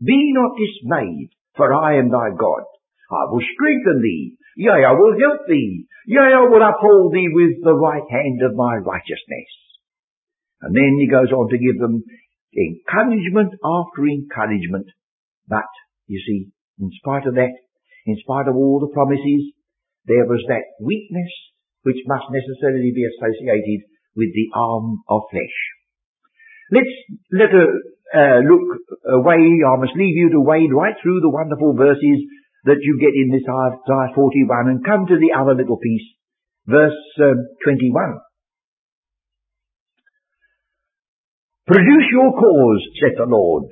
Be 0.03 0.33
not 0.33 0.57
dismayed, 0.57 1.31
for 1.57 1.73
I 1.73 1.99
am 1.99 2.11
thy 2.11 2.33
God. 2.33 2.65
I 3.13 3.31
will 3.31 3.45
strengthen 3.55 4.03
thee. 4.03 4.35
Yea, 4.57 4.83
I 4.89 4.93
will 4.97 5.15
help 5.15 5.47
thee. 5.47 5.87
Yea, 6.07 6.33
I 6.35 6.49
will 6.49 6.65
uphold 6.65 7.13
thee 7.13 7.29
with 7.31 7.63
the 7.63 7.77
right 7.77 8.03
hand 8.11 8.41
of 8.43 8.57
my 8.57 8.77
righteousness. 8.77 9.53
And 10.63 10.75
then 10.75 10.97
he 10.99 11.07
goes 11.07 11.31
on 11.31 11.49
to 11.51 11.61
give 11.61 11.79
them 11.79 12.03
encouragement 12.57 13.53
after 13.63 14.09
encouragement. 14.09 14.89
But, 15.47 15.69
you 16.09 16.19
see, 16.27 16.49
in 16.81 16.91
spite 16.99 17.29
of 17.29 17.35
that, 17.37 17.53
in 18.07 18.17
spite 18.25 18.49
of 18.49 18.57
all 18.57 18.81
the 18.81 18.93
promises, 18.93 19.53
there 20.07 20.27
was 20.27 20.43
that 20.49 20.65
weakness 20.81 21.31
which 21.83 22.03
must 22.07 22.25
necessarily 22.33 22.91
be 22.91 23.07
associated 23.07 23.87
with 24.17 24.33
the 24.35 24.49
arm 24.55 25.05
of 25.09 25.23
flesh. 25.31 25.76
Let's 26.71 26.95
let 27.31 27.51
a 27.55 27.67
uh, 28.15 28.39
look 28.43 28.67
away. 29.23 29.43
I 29.63 29.77
must 29.79 29.95
leave 29.95 30.17
you 30.17 30.31
to 30.35 30.41
wade 30.41 30.71
right 30.73 30.95
through 31.03 31.21
the 31.21 31.31
wonderful 31.31 31.75
verses 31.75 32.19
that 32.65 32.83
you 32.83 32.99
get 32.99 33.15
in 33.15 33.31
this 33.31 33.47
Isaiah 33.47 34.15
41 34.15 34.69
and 34.69 34.85
come 34.85 35.07
to 35.07 35.19
the 35.19 35.35
other 35.39 35.55
little 35.55 35.79
piece, 35.79 36.07
verse 36.67 36.99
uh, 37.23 37.39
21. 37.63 38.19
Produce 41.67 42.07
your 42.13 42.31
cause, 42.35 42.83
saith 43.03 43.19
the 43.19 43.27
Lord. 43.27 43.65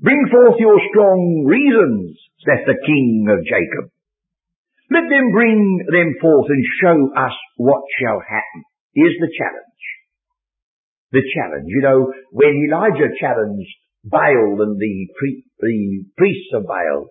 Bring 0.00 0.28
forth 0.32 0.60
your 0.60 0.80
strong 0.92 1.44
reasons, 1.44 2.16
saith 2.44 2.64
the 2.66 2.80
King 2.84 3.26
of 3.28 3.44
Jacob. 3.44 3.92
Let 4.90 5.08
them 5.08 5.32
bring 5.32 5.84
them 5.88 6.14
forth 6.20 6.48
and 6.48 6.64
show 6.80 7.08
us 7.16 7.36
what 7.56 7.82
shall 8.00 8.20
happen. 8.20 8.60
Here's 8.92 9.16
the 9.20 9.32
challenge. 9.32 9.84
The 11.14 11.22
challenge. 11.30 11.70
You 11.70 11.82
know, 11.86 12.10
when 12.34 12.58
Elijah 12.66 13.14
challenged 13.22 13.70
Baal 14.02 14.58
and 14.66 14.74
the, 14.82 14.94
pre- 15.14 15.46
the 15.62 16.10
priests 16.18 16.50
of 16.58 16.66
Baal, 16.66 17.06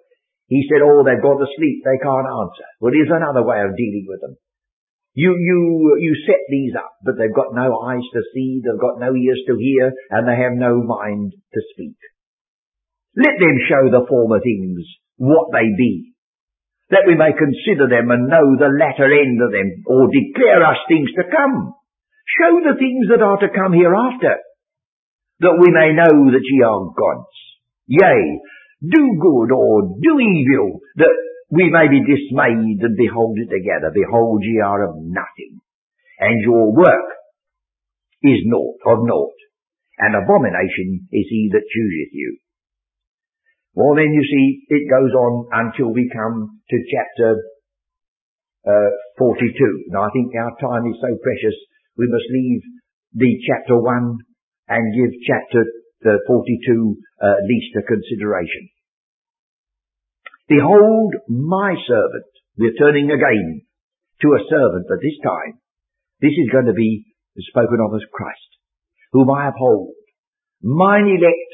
he 0.51 0.67
said, 0.67 0.83
oh, 0.83 1.07
they've 1.07 1.24
gone 1.24 1.39
to 1.39 1.48
sleep, 1.55 1.88
they 1.88 2.03
can't 2.03 2.27
answer. 2.27 2.67
Well, 2.83 2.91
here's 2.91 3.07
another 3.07 3.48
way 3.48 3.63
of 3.63 3.79
dealing 3.79 4.03
with 4.12 4.19
them. 4.19 4.36
You, 5.15 5.39
you, 5.39 5.95
you 6.03 6.13
set 6.27 6.41
these 6.50 6.75
up, 6.75 6.91
but 7.05 7.15
they've 7.15 7.33
got 7.33 7.55
no 7.55 7.79
eyes 7.86 8.03
to 8.12 8.22
see, 8.33 8.60
they've 8.60 8.81
got 8.81 9.00
no 9.00 9.15
ears 9.15 9.39
to 9.48 9.55
hear, 9.55 9.93
and 10.12 10.27
they 10.27 10.36
have 10.36 10.57
no 10.57 10.83
mind 10.83 11.31
to 11.31 11.62
speak. 11.72 11.95
Let 13.15 13.39
them 13.39 13.55
show 13.69 13.88
the 13.88 14.05
former 14.10 14.41
things, 14.41 14.83
what 15.15 15.53
they 15.53 15.69
be, 15.77 16.12
that 16.89 17.07
we 17.07 17.15
may 17.15 17.31
consider 17.31 17.88
them 17.88 18.12
and 18.12 18.27
know 18.27 18.57
the 18.57 18.74
latter 18.74 19.07
end 19.07 19.39
of 19.39 19.53
them, 19.53 19.86
or 19.88 20.12
declare 20.12 20.65
us 20.65 20.81
things 20.89 21.10
to 21.15 21.24
come. 21.29 21.77
Show 22.25 22.63
the 22.63 22.79
things 22.79 23.11
that 23.11 23.21
are 23.21 23.37
to 23.39 23.51
come 23.53 23.73
hereafter, 23.73 24.39
that 25.39 25.59
we 25.59 25.69
may 25.71 25.91
know 25.91 26.31
that 26.31 26.45
ye 26.47 26.63
are 26.63 26.91
gods. 26.95 27.35
Yea, 27.87 28.39
do 28.81 29.19
good 29.19 29.51
or 29.51 29.99
do 29.99 30.13
evil, 30.19 30.79
that 30.95 31.15
we 31.51 31.69
may 31.69 31.87
be 31.91 32.01
dismayed 32.01 32.79
and 32.81 32.97
behold 32.97 33.37
it 33.37 33.51
together. 33.51 33.91
Behold, 33.93 34.41
ye 34.43 34.59
are 34.63 34.89
of 34.89 34.95
nothing, 34.97 35.59
and 36.19 36.41
your 36.41 36.73
work 36.73 37.09
is 38.23 38.39
naught 38.45 38.79
of 38.87 39.03
naught, 39.03 39.37
and 39.99 40.15
abomination 40.15 41.07
is 41.11 41.27
he 41.29 41.49
that 41.51 41.67
chooseth 41.67 42.13
you. 42.13 42.37
Well 43.75 43.95
then 43.95 44.13
you 44.13 44.23
see, 44.23 44.65
it 44.69 44.89
goes 44.89 45.11
on 45.13 45.49
until 45.51 45.91
we 45.91 46.09
come 46.13 46.61
to 46.69 46.77
chapter 46.89 47.41
uh, 48.65 48.91
42. 49.17 49.89
Now 49.89 50.07
I 50.07 50.11
think 50.13 50.31
our 50.37 50.53
time 50.61 50.85
is 50.87 50.97
so 51.01 51.11
precious, 51.19 51.57
we 51.97 52.07
must 52.09 52.25
leave 52.31 52.62
the 53.13 53.38
chapter 53.47 53.79
1 53.79 54.17
and 54.69 54.95
give 54.95 55.13
chapter 55.27 55.62
uh, 56.05 56.17
42 56.27 56.97
uh, 57.21 57.27
at 57.27 57.47
least 57.47 57.75
a 57.77 57.83
consideration. 57.83 58.69
Behold 60.47 61.13
my 61.29 61.75
servant. 61.88 62.29
We're 62.57 62.77
turning 62.77 63.09
again 63.09 63.62
to 64.21 64.27
a 64.33 64.45
servant, 64.50 64.85
but 64.88 65.01
this 65.01 65.17
time, 65.23 65.59
this 66.21 66.33
is 66.33 66.51
going 66.51 66.65
to 66.65 66.73
be 66.73 67.05
spoken 67.50 67.79
of 67.81 67.95
as 67.95 68.05
Christ, 68.12 68.51
whom 69.12 69.29
I 69.31 69.50
uphold, 69.50 69.95
mine 70.62 71.07
elect, 71.07 71.53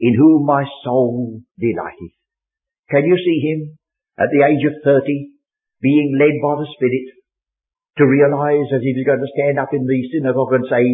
in 0.00 0.14
whom 0.16 0.46
my 0.46 0.64
soul 0.84 1.40
delighteth. 1.58 2.16
Can 2.90 3.04
you 3.04 3.16
see 3.16 3.38
him 3.44 3.78
at 4.18 4.28
the 4.32 4.44
age 4.44 4.64
of 4.66 4.82
30 4.84 5.30
being 5.80 6.16
led 6.18 6.40
by 6.42 6.62
the 6.62 6.68
Spirit 6.76 7.21
to 7.98 8.04
realize 8.08 8.68
as 8.72 8.80
he 8.80 8.94
was 8.96 9.04
going 9.04 9.20
to 9.20 9.34
stand 9.36 9.56
up 9.60 9.72
in 9.76 9.84
the 9.84 10.00
synagogue 10.12 10.56
and 10.56 10.66
say, 10.68 10.84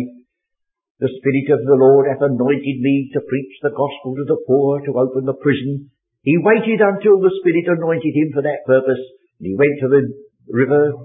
the 0.98 1.14
Spirit 1.22 1.46
of 1.54 1.62
the 1.62 1.78
Lord 1.78 2.10
hath 2.10 2.26
anointed 2.26 2.78
me 2.82 3.06
to 3.14 3.22
preach 3.22 3.54
the 3.62 3.70
gospel 3.70 4.18
to 4.18 4.26
the 4.26 4.42
poor, 4.50 4.82
to 4.82 4.98
open 4.98 5.30
the 5.30 5.38
prison. 5.38 5.94
He 6.26 6.34
waited 6.42 6.82
until 6.82 7.22
the 7.22 7.30
Spirit 7.38 7.70
anointed 7.70 8.10
him 8.10 8.34
for 8.34 8.42
that 8.42 8.66
purpose. 8.66 8.98
He 9.38 9.54
went 9.54 9.78
to 9.78 9.88
the 9.94 10.02
river 10.50 10.98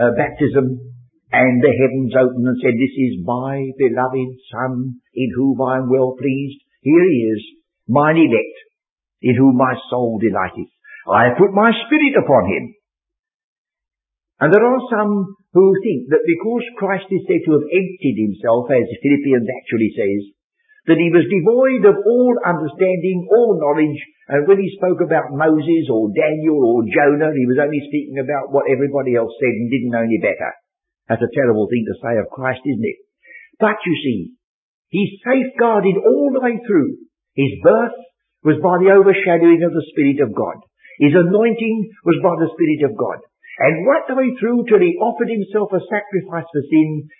uh, 0.00 0.16
baptism 0.16 0.80
and 1.28 1.60
the 1.60 1.76
heavens 1.76 2.16
opened 2.16 2.48
and 2.48 2.56
said, 2.64 2.72
This 2.80 2.96
is 2.96 3.20
my 3.20 3.68
beloved 3.76 4.32
Son 4.48 4.96
in 5.12 5.28
whom 5.36 5.60
I 5.60 5.76
am 5.76 5.92
well 5.92 6.16
pleased. 6.16 6.64
Here 6.80 7.04
he 7.04 7.36
is, 7.36 7.42
mine 7.84 8.16
elect, 8.16 8.56
in 9.20 9.36
whom 9.36 9.60
my 9.60 9.76
soul 9.90 10.16
delighteth. 10.16 10.72
I 11.04 11.28
have 11.28 11.36
put 11.36 11.52
my 11.52 11.68
spirit 11.84 12.16
upon 12.16 12.48
him. 12.48 12.64
And 14.38 14.54
there 14.54 14.62
are 14.62 14.82
some 14.90 15.34
who 15.52 15.66
think 15.82 16.14
that 16.14 16.22
because 16.22 16.64
Christ 16.78 17.10
is 17.10 17.26
said 17.26 17.42
to 17.46 17.58
have 17.58 17.66
emptied 17.66 18.18
himself, 18.18 18.70
as 18.70 18.86
Philippians 19.02 19.48
actually 19.50 19.92
says, 19.98 20.22
that 20.86 21.00
he 21.02 21.10
was 21.12 21.26
devoid 21.26 21.82
of 21.84 22.00
all 22.00 22.34
understanding, 22.46 23.28
all 23.28 23.58
knowledge, 23.60 23.98
and 24.30 24.46
when 24.46 24.60
he 24.60 24.72
spoke 24.78 25.00
about 25.02 25.34
Moses 25.34 25.90
or 25.90 26.12
Daniel 26.14 26.60
or 26.64 26.86
Jonah, 26.86 27.34
he 27.34 27.48
was 27.48 27.60
only 27.60 27.82
speaking 27.88 28.20
about 28.22 28.54
what 28.54 28.70
everybody 28.70 29.16
else 29.16 29.32
said 29.36 29.52
and 29.52 29.68
didn't 29.68 29.92
know 29.92 30.04
any 30.04 30.20
better. 30.20 30.52
That's 31.08 31.24
a 31.24 31.34
terrible 31.34 31.68
thing 31.68 31.84
to 31.88 32.00
say 32.00 32.16
of 32.20 32.32
Christ, 32.32 32.60
isn't 32.64 32.84
it? 32.84 32.98
But 33.58 33.80
you 33.84 33.94
see, 34.00 34.38
He's 34.88 35.20
safeguarded 35.20 36.00
all 36.00 36.32
the 36.32 36.40
way 36.40 36.56
through. 36.64 36.96
His 37.36 37.52
birth 37.62 37.96
was 38.42 38.56
by 38.64 38.80
the 38.80 38.96
overshadowing 38.96 39.60
of 39.60 39.76
the 39.76 39.84
Spirit 39.92 40.24
of 40.24 40.32
God. 40.32 40.64
His 40.98 41.12
anointing 41.12 41.92
was 42.04 42.18
by 42.24 42.34
the 42.40 42.50
Spirit 42.56 42.88
of 42.88 42.96
God. 42.96 43.20
And 43.58 43.86
right 43.86 44.06
the 44.06 44.14
way 44.14 44.30
through 44.38 44.70
till 44.70 44.78
he 44.78 44.94
offered 45.02 45.30
himself 45.30 45.74
a 45.74 45.82
sacrifice 45.82 46.46
for 46.46 46.62
sin, 46.70 47.10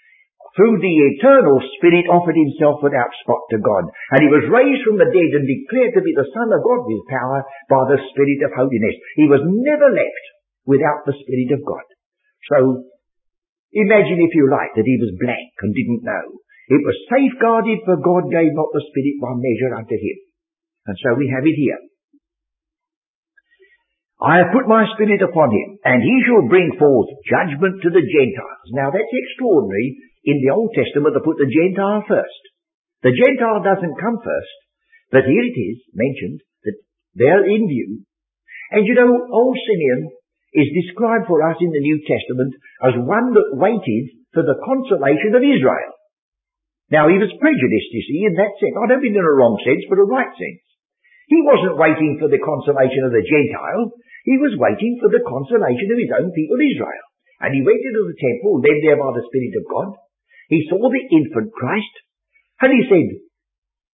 through 0.55 0.79
the 0.83 0.97
eternal 1.15 1.59
Spirit 1.79 2.11
offered 2.11 2.39
himself 2.39 2.83
without 2.83 3.11
spot 3.23 3.43
to 3.51 3.59
God. 3.63 3.91
And 4.15 4.27
he 4.27 4.31
was 4.31 4.51
raised 4.51 4.83
from 4.87 4.99
the 4.99 5.11
dead 5.11 5.33
and 5.35 5.47
declared 5.47 5.95
to 5.99 6.03
be 6.03 6.15
the 6.15 6.31
Son 6.35 6.51
of 6.51 6.63
God 6.63 6.87
with 6.87 7.11
power 7.11 7.47
by 7.71 7.83
the 7.91 8.03
Spirit 8.11 8.43
of 8.47 8.55
holiness. 8.55 8.97
He 9.19 9.31
was 9.31 9.43
never 9.45 9.91
left 9.91 10.25
without 10.67 11.07
the 11.07 11.15
Spirit 11.15 11.55
of 11.59 11.63
God. 11.63 11.87
So, 12.51 12.59
imagine 13.75 14.19
if 14.19 14.35
you 14.35 14.51
like 14.51 14.75
that 14.75 14.89
he 14.89 14.99
was 14.99 15.19
blank 15.21 15.53
and 15.63 15.75
didn't 15.75 16.07
know. 16.07 16.43
It 16.69 16.83
was 16.85 17.07
safeguarded 17.09 17.81
for 17.87 17.97
God 18.03 18.29
gave 18.29 18.53
not 18.53 18.75
the 18.75 18.85
Spirit 18.89 19.17
by 19.23 19.33
measure 19.39 19.73
unto 19.79 19.97
him. 19.97 20.19
And 20.91 20.97
so 21.01 21.15
we 21.15 21.31
have 21.31 21.45
it 21.45 21.57
here. 21.57 21.81
I 24.19 24.43
have 24.43 24.51
put 24.51 24.67
my 24.67 24.83
Spirit 24.99 25.23
upon 25.23 25.55
him, 25.55 25.79
and 25.87 26.03
he 26.03 26.17
shall 26.27 26.51
bring 26.51 26.75
forth 26.75 27.07
judgment 27.31 27.79
to 27.87 27.91
the 27.95 28.03
Gentiles. 28.03 28.67
Now 28.75 28.91
that's 28.91 29.15
extraordinary 29.15 29.95
in 30.27 30.43
the 30.43 30.51
Old 30.51 30.75
Testament 30.75 31.15
to 31.15 31.23
put 31.23 31.39
the 31.39 31.47
Gentile 31.47 32.03
first. 32.03 32.43
The 33.07 33.15
Gentile 33.15 33.63
doesn't 33.63 34.03
come 34.03 34.19
first, 34.19 34.59
but 35.15 35.23
here 35.23 35.47
it 35.47 35.55
is 35.55 35.79
mentioned 35.95 36.43
that 36.67 36.77
they're 37.15 37.47
in 37.47 37.71
view. 37.71 38.03
And 38.75 38.83
you 38.91 38.99
know, 38.99 39.07
old 39.07 39.55
Simeon 39.55 40.11
is 40.51 40.79
described 40.83 41.31
for 41.31 41.39
us 41.47 41.57
in 41.63 41.71
the 41.71 41.87
New 41.87 42.03
Testament 42.03 42.59
as 42.83 42.99
one 42.99 43.33
that 43.39 43.55
waited 43.55 44.05
for 44.35 44.43
the 44.43 44.59
consolation 44.67 45.39
of 45.39 45.47
Israel. 45.47 45.93
Now 46.91 47.07
he 47.07 47.23
was 47.23 47.31
prejudiced, 47.39 47.95
you 47.95 48.03
see, 48.03 48.21
in 48.27 48.35
that 48.35 48.57
sense. 48.59 48.75
I 48.75 48.89
don't 48.91 49.05
mean 49.05 49.15
in 49.15 49.23
a 49.23 49.37
wrong 49.39 49.61
sense, 49.63 49.85
but 49.87 50.03
a 50.03 50.09
right 50.09 50.33
sense. 50.35 50.68
He 51.29 51.41
wasn't 51.45 51.77
waiting 51.77 52.17
for 52.17 52.29
the 52.33 52.41
consolation 52.41 53.05
of 53.05 53.13
the 53.13 53.25
Gentile. 53.25 53.93
He 54.25 54.37
was 54.41 54.57
waiting 54.57 54.97
for 55.01 55.13
the 55.13 55.25
consolation 55.25 55.89
of 55.93 56.01
his 56.01 56.13
own 56.17 56.29
people 56.33 56.57
Israel. 56.57 57.07
And 57.45 57.55
he 57.55 57.63
went 57.63 57.85
into 57.85 58.03
the 58.09 58.19
temple, 58.19 58.65
led 58.65 58.79
there 58.83 58.99
by 58.99 59.13
the 59.15 59.29
Spirit 59.29 59.55
of 59.61 59.69
God. 59.69 59.89
He 60.49 60.67
saw 60.67 60.81
the 60.81 61.05
infant 61.13 61.53
Christ, 61.53 61.95
and 62.65 62.73
he 62.73 62.83
said, 62.89 63.09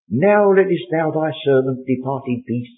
Now 0.08 0.48
lettest 0.54 0.88
thou 0.94 1.10
thy 1.10 1.34
servant 1.42 1.82
depart 1.84 2.24
in 2.30 2.46
peace, 2.46 2.74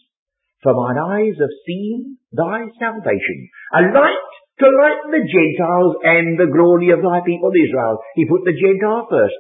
for 0.64 0.72
mine 0.72 0.98
eyes 0.98 1.36
have 1.38 1.56
seen 1.68 2.18
thy 2.32 2.66
salvation, 2.80 3.38
a 3.76 3.92
light 3.92 4.26
to 4.64 4.66
lighten 4.72 5.12
the 5.12 5.28
Gentiles 5.28 6.00
and 6.02 6.40
the 6.40 6.50
glory 6.50 6.90
of 6.90 7.04
thy 7.04 7.20
people 7.20 7.52
Israel. 7.52 8.00
He 8.16 8.24
put 8.24 8.42
the 8.48 8.56
Gentile 8.56 9.06
first 9.12 9.36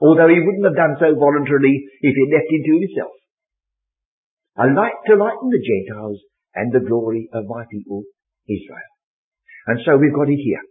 although 0.00 0.30
he 0.30 0.38
wouldn't 0.38 0.66
have 0.66 0.78
done 0.78 0.94
so 0.98 1.10
voluntarily 1.18 1.74
if 2.00 2.14
he 2.14 2.24
left 2.30 2.50
him 2.50 2.62
to 2.62 2.74
himself. 2.78 3.12
A 4.58 4.66
light 4.66 4.98
to 5.06 5.14
lighten 5.14 5.50
the 5.54 5.62
Gentiles 5.62 6.18
and 6.54 6.72
the 6.72 6.82
glory 6.82 7.30
of 7.32 7.46
my 7.46 7.62
people 7.70 8.02
Israel. 8.50 8.90
And 9.68 9.78
so 9.86 9.96
we've 9.96 10.14
got 10.14 10.32
it 10.32 10.42
here. 10.42 10.64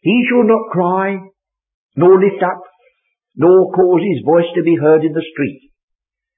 He 0.00 0.26
shall 0.28 0.46
not 0.46 0.70
cry, 0.70 1.18
nor 1.96 2.22
lift 2.22 2.42
up, 2.44 2.62
nor 3.34 3.72
cause 3.72 4.02
his 4.06 4.22
voice 4.22 4.46
to 4.54 4.62
be 4.62 4.78
heard 4.78 5.02
in 5.02 5.12
the 5.12 5.26
street. 5.34 5.72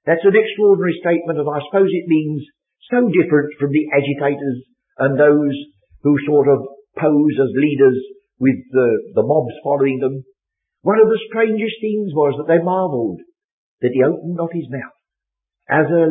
That's 0.05 0.25
an 0.25 0.33
extraordinary 0.33 0.97
statement, 0.97 1.37
and 1.37 1.45
I 1.45 1.61
suppose 1.69 1.89
it 1.93 2.09
means 2.09 2.41
so 2.89 3.05
different 3.05 3.53
from 3.59 3.69
the 3.69 3.85
agitators 3.93 4.65
and 4.97 5.13
those 5.13 5.55
who 6.01 6.17
sort 6.25 6.49
of 6.49 6.65
pose 6.97 7.35
as 7.37 7.53
leaders 7.53 7.97
with 8.41 8.57
the, 8.73 9.13
the 9.13 9.25
mobs 9.25 9.53
following 9.63 9.99
them. 10.01 10.25
One 10.81 10.97
of 10.97 11.09
the 11.09 11.21
strangest 11.29 11.77
things 11.81 12.09
was 12.17 12.33
that 12.41 12.49
they 12.49 12.63
marvelled 12.63 13.21
that 13.81 13.93
he 13.93 14.01
opened 14.01 14.37
not 14.37 14.49
his 14.53 14.65
mouth. 14.69 15.00
As 15.71 15.87
a 15.87 16.03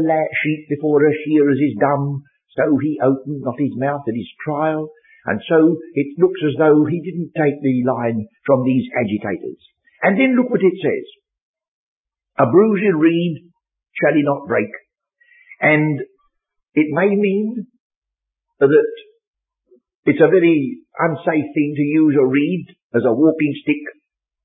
sheep 0.42 0.68
before 0.68 1.00
her 1.00 1.12
shearers 1.24 1.60
is 1.60 1.76
dumb, 1.78 2.24
so 2.56 2.78
he 2.80 2.98
opened 3.04 3.42
not 3.44 3.60
his 3.60 3.76
mouth 3.76 4.02
at 4.08 4.16
his 4.16 4.28
trial, 4.44 4.88
and 5.26 5.40
so 5.48 5.76
it 5.94 6.18
looks 6.18 6.40
as 6.48 6.56
though 6.58 6.86
he 6.88 7.00
didn't 7.04 7.36
take 7.36 7.60
the 7.60 7.84
line 7.84 8.26
from 8.46 8.64
these 8.64 8.88
agitators. 8.96 9.60
And 10.02 10.18
then 10.18 10.34
look 10.34 10.48
what 10.50 10.64
it 10.64 10.80
says. 10.80 11.06
A 12.38 12.50
bruised 12.50 12.96
reed 12.96 13.52
shall 14.00 14.16
he 14.16 14.22
not 14.22 14.48
break. 14.48 14.72
And 15.60 16.00
it 16.72 16.88
may 16.88 17.14
mean 17.14 17.66
that 18.60 18.70
it's 20.06 20.24
a 20.24 20.32
very 20.32 20.80
unsafe 20.98 21.52
thing 21.52 21.74
to 21.76 21.82
use 21.82 22.16
a 22.16 22.26
reed 22.26 22.66
as 22.94 23.02
a 23.04 23.12
walking 23.12 23.52
stick 23.60 24.00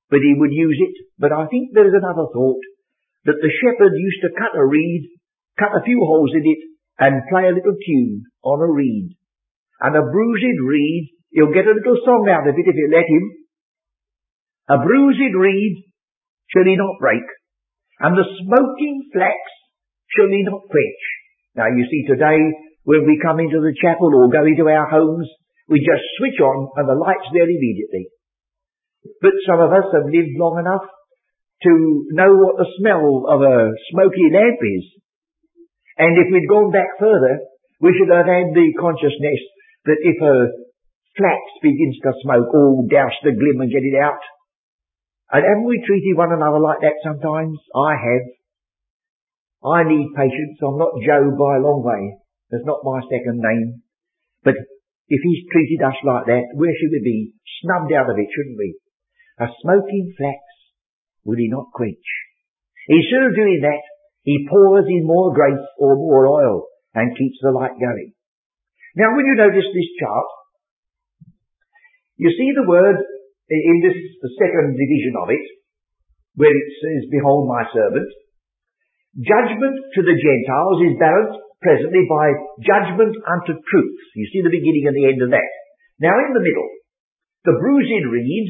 but 0.09 0.19
he 0.21 0.33
would 0.37 0.53
use 0.53 0.77
it. 0.79 0.95
But 1.17 1.31
I 1.31 1.47
think 1.47 1.73
there 1.73 1.87
is 1.87 1.95
another 1.95 2.29
thought, 2.31 2.61
that 3.25 3.41
the 3.41 3.53
shepherd 3.61 3.93
used 3.97 4.21
to 4.21 4.37
cut 4.37 4.53
a 4.53 4.65
reed, 4.65 5.09
cut 5.57 5.73
a 5.73 5.83
few 5.83 5.99
holes 5.99 6.31
in 6.33 6.45
it, 6.45 6.61
and 7.01 7.27
play 7.29 7.49
a 7.49 7.55
little 7.57 7.75
tune 7.75 8.23
on 8.43 8.61
a 8.61 8.71
reed. 8.71 9.17
And 9.81 9.97
a 9.97 10.05
bruised 10.07 10.61
reed, 10.63 11.11
he'll 11.33 11.53
get 11.53 11.67
a 11.67 11.75
little 11.75 11.99
song 12.05 12.29
out 12.29 12.47
of 12.47 12.55
it 12.55 12.69
if 12.69 12.75
you 12.75 12.87
let 12.93 13.09
him. 13.09 13.25
A 14.69 14.77
bruised 14.79 15.35
reed 15.35 15.83
shall 16.53 16.63
he 16.63 16.77
not 16.77 17.01
break, 17.01 17.25
and 17.99 18.15
the 18.15 18.25
smoking 18.45 19.09
flax 19.11 19.37
shall 20.15 20.29
he 20.29 20.45
not 20.45 20.69
quench. 20.69 21.03
Now 21.57 21.67
you 21.67 21.83
see 21.89 22.05
today, 22.07 22.39
when 22.85 23.05
we 23.05 23.19
come 23.21 23.39
into 23.41 23.59
the 23.59 23.75
chapel 23.81 24.13
or 24.13 24.29
go 24.29 24.45
into 24.45 24.69
our 24.69 24.87
homes, 24.87 25.27
we 25.67 25.81
just 25.81 26.05
switch 26.17 26.37
on 26.39 26.69
and 26.77 26.87
the 26.87 26.93
light's 26.93 27.29
there 27.33 27.49
immediately. 27.49 28.13
But 29.21 29.33
some 29.49 29.59
of 29.59 29.73
us 29.73 29.89
have 29.93 30.05
lived 30.05 30.37
long 30.37 30.61
enough 30.61 30.85
to 31.63 31.71
know 32.11 32.31
what 32.35 32.57
the 32.59 32.69
smell 32.79 33.25
of 33.31 33.39
a 33.41 33.71
smoky 33.91 34.27
lamp 34.33 34.59
is. 34.59 34.85
And 35.97 36.19
if 36.19 36.27
we'd 36.31 36.51
gone 36.51 36.71
back 36.71 36.99
further, 36.99 37.39
we 37.79 37.95
should 37.95 38.11
have 38.11 38.27
had 38.27 38.51
the 38.51 38.75
consciousness 38.75 39.41
that 39.87 40.01
if 40.03 40.17
a 40.19 40.35
flax 41.15 41.41
begins 41.63 41.95
to 42.03 42.11
smoke, 42.23 42.51
oh, 42.51 42.83
douse 42.91 43.15
the 43.23 43.31
glim 43.31 43.63
and 43.63 43.71
get 43.71 43.87
it 43.87 43.95
out. 43.95 44.19
And 45.31 45.43
haven't 45.43 45.67
we 45.67 45.81
treated 45.87 46.19
one 46.19 46.35
another 46.35 46.59
like 46.59 46.83
that 46.83 46.99
sometimes? 47.01 47.57
I 47.73 47.91
have. 47.95 48.25
I 49.65 49.79
need 49.89 50.13
patience. 50.13 50.61
I'm 50.61 50.77
not 50.77 51.01
Job 51.01 51.33
by 51.39 51.57
a 51.57 51.65
long 51.65 51.81
way. 51.81 52.19
That's 52.51 52.67
not 52.67 52.85
my 52.85 53.01
second 53.09 53.41
name. 53.41 53.81
But 54.43 54.53
if 55.09 55.19
he's 55.23 55.49
treated 55.49 55.81
us 55.81 55.97
like 56.05 56.29
that, 56.29 56.45
where 56.53 56.75
should 56.77 56.93
we 56.93 57.01
be? 57.01 57.33
Snubbed 57.63 57.93
out 57.93 58.09
of 58.09 58.19
it, 58.19 58.29
shouldn't 58.29 58.61
we? 58.61 58.77
A 59.41 59.47
smoking 59.65 60.13
flax 60.17 60.44
will 61.25 61.41
he 61.41 61.49
not 61.49 61.73
quench. 61.73 62.07
Instead 62.87 63.25
of 63.25 63.35
doing 63.35 63.59
that, 63.65 63.81
he 64.21 64.47
pours 64.49 64.85
in 64.87 65.05
more 65.05 65.33
grace 65.33 65.65
or 65.77 65.97
more 65.97 66.25
oil 66.29 66.65
and 66.93 67.17
keeps 67.17 67.37
the 67.41 67.51
light 67.51 67.77
going. 67.81 68.13
Now 68.95 69.17
when 69.17 69.25
you 69.25 69.35
notice 69.35 69.65
this 69.73 69.91
chart, 69.99 70.29
you 72.15 72.31
see 72.31 72.53
the 72.55 72.69
word 72.69 72.95
in 73.49 73.77
this 73.83 73.97
second 74.39 74.77
division 74.77 75.13
of 75.19 75.29
it, 75.29 75.45
where 76.39 76.53
it 76.53 76.69
says, 76.81 77.11
Behold 77.11 77.49
my 77.49 77.67
servant. 77.73 78.09
Judgment 79.19 79.77
to 79.95 80.01
the 80.01 80.17
Gentiles 80.17 80.79
is 80.89 80.99
balanced 80.99 81.39
presently 81.61 82.03
by 82.09 82.25
judgment 82.63 83.15
unto 83.25 83.57
truth. 83.57 83.99
You 84.15 84.27
see 84.31 84.41
the 84.43 84.53
beginning 84.53 84.85
and 84.87 84.95
the 84.95 85.07
end 85.07 85.21
of 85.21 85.31
that. 85.31 85.51
Now 85.99 86.15
in 86.19 86.33
the 86.35 86.43
middle, 86.43 86.69
the 87.45 87.57
bruised 87.61 88.09
reed 88.11 88.49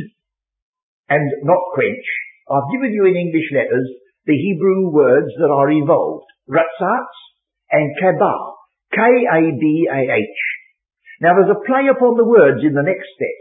and 1.09 1.25
not 1.43 1.61
quench 1.75 2.07
I've 2.45 2.69
given 2.69 2.93
you 2.93 3.05
in 3.09 3.17
English 3.17 3.49
letters 3.53 3.89
the 4.25 4.37
Hebrew 4.37 4.89
words 4.89 5.33
that 5.37 5.49
are 5.49 5.69
involved. 5.71 6.25
Ratzatz 6.49 7.17
and 7.71 7.89
Kabah. 8.01 8.53
K-A-B-A-H. 8.93 10.39
Now 11.21 11.33
there's 11.35 11.57
a 11.57 11.65
play 11.65 11.89
upon 11.89 12.17
the 12.17 12.27
words 12.27 12.61
in 12.61 12.73
the 12.73 12.85
next 12.85 13.07
step. 13.17 13.37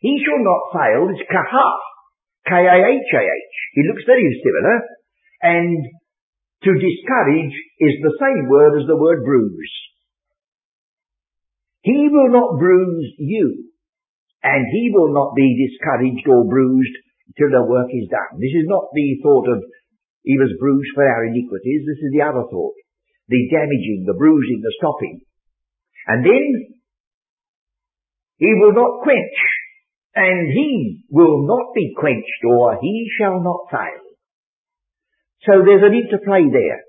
He 0.00 0.20
shall 0.20 0.42
not 0.44 0.74
fail 0.74 1.08
is 1.10 1.22
Kahah. 1.26 1.78
K-A-H-A-H. 2.46 3.54
It 3.74 3.86
looks 3.88 4.04
very 4.06 4.28
similar. 4.44 4.76
And 5.42 5.78
to 6.64 6.70
discourage 6.74 7.54
is 7.80 7.96
the 8.02 8.16
same 8.20 8.48
word 8.48 8.78
as 8.80 8.86
the 8.86 8.96
word 8.96 9.24
bruise. 9.24 9.74
He 11.82 12.08
will 12.10 12.30
not 12.30 12.58
bruise 12.58 13.14
you. 13.18 13.70
And 14.42 14.66
he 14.70 14.90
will 14.92 15.14
not 15.14 15.34
be 15.34 15.66
discouraged 15.66 16.26
or 16.28 16.44
bruised 16.44 16.96
till 17.38 17.50
their 17.50 17.66
work 17.66 17.88
is 17.90 18.10
done. 18.10 18.38
This 18.38 18.54
is 18.56 18.66
not 18.68 18.92
the 18.92 19.08
thought 19.22 19.46
of 19.48 19.58
he 20.22 20.38
was 20.38 20.54
bruised 20.58 20.94
for 20.94 21.02
our 21.02 21.26
iniquities. 21.26 21.82
This 21.82 21.98
is 21.98 22.12
the 22.14 22.22
other 22.22 22.46
thought. 22.46 22.78
The 23.26 23.42
damaging, 23.50 24.06
the 24.06 24.14
bruising, 24.14 24.62
the 24.62 24.74
stopping. 24.78 25.26
And 26.06 26.22
then 26.22 26.78
he 28.38 28.50
will 28.58 28.74
not 28.74 29.02
quench, 29.02 29.38
and 30.14 30.50
he 30.50 31.06
will 31.10 31.46
not 31.46 31.74
be 31.74 31.94
quenched, 31.98 32.42
or 32.46 32.78
he 32.80 33.10
shall 33.18 33.42
not 33.42 33.70
fail. 33.70 34.02
So 35.46 35.62
there's 35.66 35.86
an 35.86 35.94
interplay 35.94 36.46
there. 36.50 36.86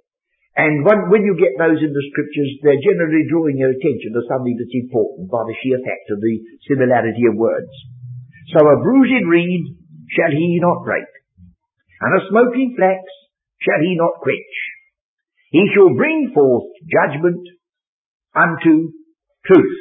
And 0.54 0.86
when, 0.86 1.26
you 1.26 1.34
get 1.34 1.58
those 1.58 1.82
in 1.82 1.90
the 1.90 2.06
scriptures, 2.14 2.62
they're 2.62 2.86
generally 2.86 3.26
drawing 3.26 3.58
your 3.58 3.74
attention 3.74 4.14
to 4.14 4.30
something 4.30 4.54
that's 4.54 4.82
important 4.86 5.26
by 5.26 5.42
the 5.50 5.58
sheer 5.66 5.82
fact 5.82 6.06
of 6.14 6.22
the 6.22 6.36
similarity 6.70 7.26
of 7.26 7.42
words. 7.42 7.74
So 8.54 8.62
a 8.62 8.78
bruised 8.78 9.26
reed 9.26 9.82
shall 10.16 10.32
he 10.32 10.60
not 10.62 10.86
break, 10.86 11.10
and 12.02 12.12
a 12.16 12.26
smoking 12.30 12.76
flax 12.78 13.02
shall 13.62 13.82
he 13.82 13.96
not 13.98 14.22
quench. 14.22 14.56
He 15.52 15.70
shall 15.74 15.94
bring 15.94 16.32
forth 16.34 16.70
judgment 16.90 17.46
unto 18.36 18.90
truth. 19.46 19.78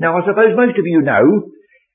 Now 0.00 0.18
I 0.18 0.26
suppose 0.26 0.58
most 0.58 0.78
of 0.78 0.86
you 0.86 1.02
know, 1.02 1.24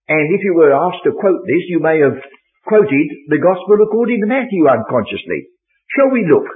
and 0.07 0.25
if 0.33 0.41
you 0.43 0.55
were 0.55 0.73
asked 0.73 1.03
to 1.03 1.11
quote 1.19 1.43
this, 1.45 1.67
you 1.67 1.79
may 1.79 1.99
have 1.99 2.17
quoted 2.65 3.07
the 3.27 3.43
Gospel 3.43 3.83
according 3.83 4.21
to 4.21 4.31
Matthew 4.31 4.65
unconsciously. 4.65 5.51
Shall 5.91 6.09
we 6.13 6.25
look 6.25 6.47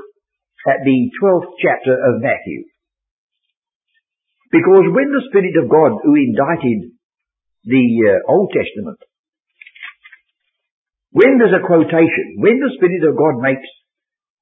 at 0.68 0.86
the 0.86 1.00
12th 1.22 1.52
chapter 1.60 1.94
of 1.94 2.22
Matthew? 2.22 2.64
Because 4.52 4.86
when 4.94 5.10
the 5.10 5.26
Spirit 5.30 5.58
of 5.58 5.70
God 5.70 6.00
who 6.06 6.16
indited 6.16 6.94
the 7.66 7.86
uh, 8.06 8.32
Old 8.32 8.54
Testament 8.54 9.02
when 11.14 11.38
there's 11.38 11.54
a 11.54 11.66
quotation, 11.66 12.42
when 12.42 12.58
the 12.58 12.74
Spirit 12.74 13.06
of 13.06 13.14
God 13.14 13.38
makes 13.38 13.70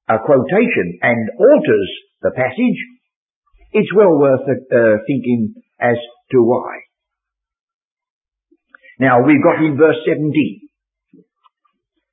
a 0.08 0.16
quotation 0.24 0.98
and 1.04 1.20
alters 1.36 1.90
the 2.24 2.32
passage, 2.32 2.80
it's 3.72 3.92
well 3.92 4.16
worth 4.16 4.48
uh, 4.48 4.96
thinking 5.06 5.52
as 5.80 5.96
to 6.32 6.38
why. 6.40 6.80
Now 8.98 9.20
we've 9.20 9.44
got 9.44 9.60
in 9.60 9.76
verse 9.76 10.00
17 10.08 10.32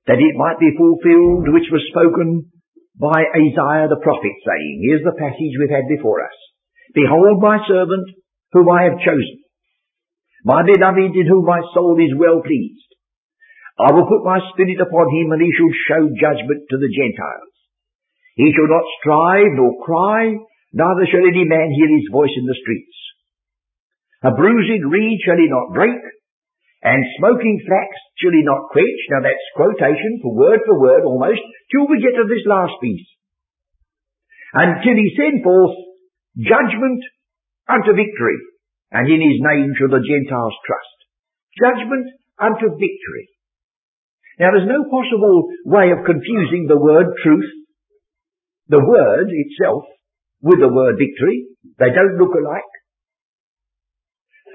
that 0.07 0.19
it 0.19 0.35
might 0.35 0.59
be 0.59 0.75
fulfilled 0.75 1.53
which 1.53 1.71
was 1.71 1.85
spoken 1.91 2.51
by 2.99 3.23
Isaiah 3.31 3.87
the 3.87 4.03
prophet 4.03 4.35
saying, 4.43 4.83
here's 4.83 5.07
the 5.07 5.15
passage 5.15 5.55
we've 5.55 5.71
had 5.71 5.87
before 5.87 6.19
us. 6.19 6.35
Behold 6.93 7.39
my 7.39 7.63
servant 7.63 8.11
whom 8.51 8.67
I 8.67 8.91
have 8.91 8.99
chosen, 8.99 9.39
my 10.43 10.63
beloved 10.67 11.15
in 11.15 11.27
whom 11.27 11.45
my 11.45 11.61
soul 11.73 11.95
is 12.01 12.11
well 12.17 12.41
pleased. 12.43 12.89
I 13.79 13.95
will 13.95 14.11
put 14.11 14.27
my 14.27 14.43
spirit 14.51 14.75
upon 14.83 15.07
him 15.07 15.31
and 15.31 15.39
he 15.39 15.51
shall 15.55 15.71
show 15.87 16.03
judgment 16.19 16.67
to 16.67 16.77
the 16.77 16.91
Gentiles. 16.91 17.55
He 18.35 18.51
shall 18.51 18.67
not 18.67 18.83
strive 18.99 19.55
nor 19.55 19.79
cry, 19.79 20.35
neither 20.75 21.05
shall 21.07 21.23
any 21.23 21.47
man 21.47 21.71
hear 21.71 21.87
his 21.87 22.11
voice 22.11 22.35
in 22.35 22.43
the 22.43 22.59
streets. 22.59 22.97
A 24.27 24.35
bruised 24.35 24.83
reed 24.83 25.19
shall 25.23 25.39
he 25.39 25.47
not 25.47 25.71
break, 25.71 25.95
and 26.83 27.15
smoking 27.19 27.63
flax 27.63 27.87
shall 28.19 28.35
he 28.35 28.43
not 28.43 28.67
quench. 28.75 28.99
Now 29.15 29.23
that's 29.23 29.55
quotation 29.55 30.19
for 30.23 30.35
word 30.35 30.59
for 30.67 30.75
word 30.79 31.07
almost, 31.07 31.39
till 31.71 31.87
we 31.87 32.03
get 32.03 32.19
to 32.19 32.27
this 32.27 32.43
last 32.43 32.75
piece. 32.83 33.07
Until 34.51 34.95
he 34.99 35.15
send 35.15 35.39
forth 35.39 35.75
judgment 36.35 36.99
unto 37.71 37.95
victory, 37.95 38.39
and 38.91 39.07
in 39.07 39.23
his 39.23 39.39
name 39.39 39.71
shall 39.79 39.91
the 39.91 40.03
Gentiles 40.03 40.55
trust. 40.67 40.97
Judgment 41.55 42.07
unto 42.39 42.75
victory. 42.75 43.27
Now 44.39 44.55
there's 44.55 44.71
no 44.71 44.87
possible 44.87 45.51
way 45.67 45.91
of 45.91 46.07
confusing 46.07 46.65
the 46.67 46.79
word 46.79 47.11
truth, 47.21 47.51
the 48.71 48.79
word 48.79 49.27
itself, 49.27 49.83
with 50.41 50.63
the 50.63 50.71
word 50.71 50.95
victory. 50.95 51.51
They 51.77 51.91
don't 51.91 52.15
look 52.15 52.31
alike. 52.31 52.73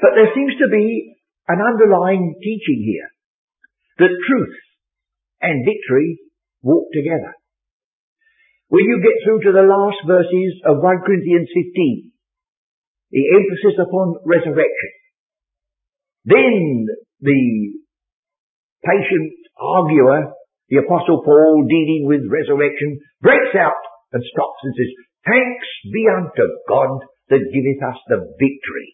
But 0.01 0.17
there 0.17 0.33
seems 0.33 0.57
to 0.65 0.73
be 0.73 1.13
an 1.49 1.61
underlying 1.61 2.35
teaching 2.41 2.81
here 2.81 3.13
that 3.99 4.17
truth 4.27 4.57
and 5.41 5.69
victory 5.69 6.19
walk 6.63 6.89
together. 6.93 7.37
When 8.69 8.85
you 8.89 9.05
get 9.05 9.21
through 9.23 9.45
to 9.45 9.53
the 9.53 9.69
last 9.69 10.01
verses 10.09 10.53
of 10.65 10.81
1 10.81 11.05
Corinthians 11.05 11.49
15, 11.53 12.11
the 13.13 13.25
emphasis 13.37 13.77
upon 13.79 14.17
resurrection, 14.25 14.93
then 16.25 16.87
the 17.21 17.84
patient 18.85 19.33
arguer, 19.59 20.33
the 20.69 20.85
apostle 20.85 21.25
Paul 21.25 21.67
dealing 21.69 22.05
with 22.07 22.31
resurrection, 22.31 23.01
breaks 23.21 23.57
out 23.57 23.83
and 24.13 24.23
stops 24.23 24.61
and 24.63 24.75
says, 24.77 24.93
Thanks 25.25 25.69
be 25.93 26.05
unto 26.09 26.45
God 26.69 27.05
that 27.29 27.53
giveth 27.53 27.81
us 27.83 27.99
the 28.09 28.21
victory. 28.37 28.89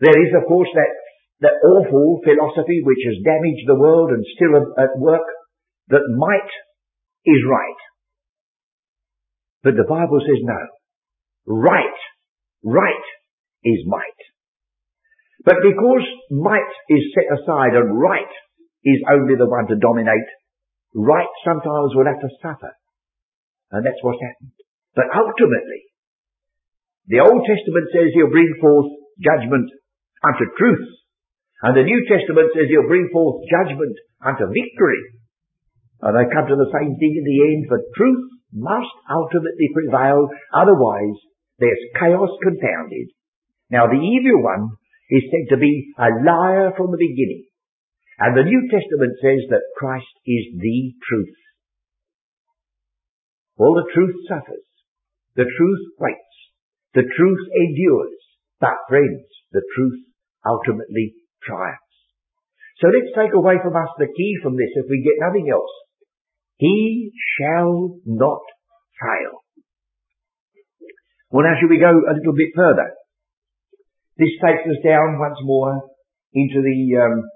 There 0.00 0.18
is 0.18 0.34
of 0.36 0.48
course 0.48 0.68
that, 0.74 0.92
that 1.40 1.62
awful 1.64 2.20
philosophy 2.24 2.82
which 2.84 3.02
has 3.06 3.24
damaged 3.24 3.64
the 3.66 3.78
world 3.78 4.10
and 4.10 4.24
still 4.34 4.74
at 4.76 4.98
work, 4.98 5.26
that 5.88 6.02
might 6.18 6.52
is 7.24 7.42
right. 7.48 7.80
But 9.62 9.76
the 9.76 9.86
Bible 9.88 10.20
says 10.20 10.42
no. 10.42 10.58
Right, 11.46 12.00
right 12.64 13.06
is 13.64 13.86
might. 13.86 14.31
But 15.44 15.58
because 15.62 16.06
might 16.30 16.72
is 16.88 17.12
set 17.14 17.26
aside 17.34 17.74
and 17.74 17.98
right 17.98 18.32
is 18.84 19.02
only 19.10 19.34
the 19.34 19.50
one 19.50 19.66
to 19.68 19.76
dominate, 19.76 20.30
right 20.94 21.32
sometimes 21.44 21.94
will 21.94 22.06
have 22.06 22.22
to 22.22 22.30
suffer. 22.42 22.72
And 23.72 23.84
that's 23.86 23.98
what's 24.02 24.22
happened. 24.22 24.54
But 24.94 25.10
ultimately, 25.10 25.82
The 27.10 27.18
Old 27.18 27.42
Testament 27.42 27.90
says 27.90 28.14
he'll 28.14 28.30
bring 28.30 28.54
forth 28.62 28.86
judgment 29.18 29.66
unto 30.22 30.44
truth. 30.54 30.86
And 31.62 31.74
the 31.74 31.86
New 31.86 32.00
Testament 32.06 32.54
says 32.54 32.70
he'll 32.70 32.90
bring 32.90 33.10
forth 33.10 33.42
judgment 33.50 33.96
unto 34.22 34.46
victory. 34.46 35.02
And 36.02 36.14
they 36.14 36.30
come 36.30 36.46
to 36.46 36.58
the 36.58 36.70
same 36.70 36.94
thing 36.98 37.14
in 37.18 37.26
the 37.26 37.40
end, 37.50 37.60
for 37.66 37.78
truth 37.98 38.22
must 38.54 38.94
ultimately 39.10 39.70
prevail, 39.74 40.28
otherwise 40.54 41.16
there's 41.58 41.78
chaos 41.98 42.30
confounded. 42.42 43.10
Now 43.70 43.86
the 43.86 43.98
evil 43.98 44.42
one 44.42 44.76
is 45.12 45.28
said 45.28 45.52
to 45.52 45.60
be 45.60 45.92
a 46.00 46.08
liar 46.24 46.72
from 46.72 46.88
the 46.88 46.96
beginning. 46.96 47.44
And 48.16 48.32
the 48.32 48.48
New 48.48 48.62
Testament 48.72 49.20
says 49.20 49.44
that 49.52 49.76
Christ 49.76 50.08
is 50.24 50.56
the 50.56 50.96
truth. 51.04 51.36
Well, 53.60 53.76
the 53.76 53.92
truth 53.92 54.16
suffers. 54.24 54.64
The 55.36 55.44
truth 55.44 55.84
waits. 56.00 56.36
The 56.94 57.04
truth 57.04 57.44
endures. 57.52 58.20
But 58.60 58.88
friends, 58.88 59.28
the 59.52 59.60
truth 59.76 60.00
ultimately 60.48 61.12
triumphs. 61.44 61.92
So 62.80 62.88
let's 62.88 63.12
take 63.12 63.34
away 63.34 63.60
from 63.62 63.76
us 63.76 63.92
the 63.98 64.08
key 64.08 64.38
from 64.42 64.56
this 64.56 64.72
if 64.74 64.86
we 64.88 65.04
get 65.04 65.20
nothing 65.20 65.50
else. 65.52 65.70
He 66.56 67.12
shall 67.36 68.00
not 68.06 68.42
fail. 68.96 69.44
Well 71.30 71.44
now 71.44 71.54
should 71.60 71.70
we 71.70 71.78
go 71.78 71.90
a 71.90 72.16
little 72.16 72.34
bit 72.34 72.52
further? 72.54 72.92
This 74.22 74.38
takes 74.38 74.62
us 74.70 74.78
down 74.86 75.18
once 75.18 75.38
more 75.42 75.82
into 76.32 76.62
the 76.62 76.78
um, 77.02 77.26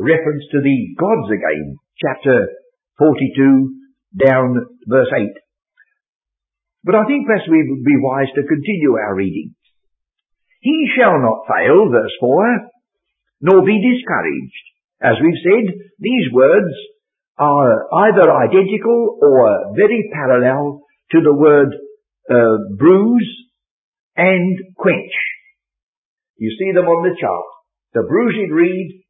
reference 0.00 0.44
to 0.52 0.64
the 0.64 0.78
gods 0.96 1.28
again, 1.28 1.76
chapter 2.00 2.48
42 2.96 3.68
down 4.16 4.64
verse 4.88 5.12
8. 5.12 5.28
But 6.84 6.94
I 6.94 7.04
think 7.04 7.26
perhaps 7.26 7.44
we 7.50 7.68
would 7.68 7.84
be 7.84 8.00
wise 8.00 8.32
to 8.34 8.48
continue 8.48 8.96
our 8.96 9.14
reading. 9.14 9.54
He 10.60 10.88
shall 10.96 11.20
not 11.20 11.44
fail, 11.44 11.90
verse 11.92 12.16
4, 12.18 12.70
nor 13.42 13.60
be 13.60 13.76
discouraged. 13.76 14.64
As 15.02 15.20
we've 15.20 15.44
said, 15.44 15.68
these 15.98 16.32
words 16.32 16.72
are 17.36 17.92
either 18.08 18.32
identical 18.32 19.18
or 19.20 19.76
very 19.76 20.08
parallel 20.14 20.80
to 21.12 21.20
the 21.20 21.34
word 21.34 21.76
uh, 22.30 22.72
bruise 22.78 23.28
and 24.16 24.58
quench. 24.78 25.12
You 26.36 26.50
see 26.58 26.72
them 26.74 26.86
on 26.86 27.06
the 27.06 27.16
chart. 27.18 27.48
The 27.94 28.02
bruised 28.02 28.50
reed, 28.50 29.06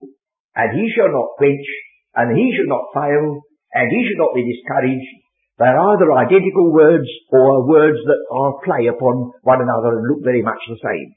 and 0.54 0.68
he 0.76 0.92
shall 0.92 1.08
not 1.08 1.40
quench, 1.40 1.66
and 2.14 2.36
he 2.36 2.52
shall 2.52 2.68
not 2.68 2.92
fail, 2.92 3.40
and 3.72 3.86
he 3.88 4.00
shall 4.04 4.28
not 4.28 4.36
be 4.36 4.44
discouraged. 4.44 5.12
They're 5.56 5.78
either 5.78 6.12
identical 6.12 6.72
words 6.72 7.08
or 7.30 7.66
words 7.66 7.98
that 8.04 8.22
are 8.30 8.60
play 8.64 8.86
upon 8.90 9.32
one 9.42 9.62
another 9.62 9.98
and 9.98 10.08
look 10.10 10.22
very 10.24 10.42
much 10.42 10.58
the 10.68 10.78
same. 10.82 11.14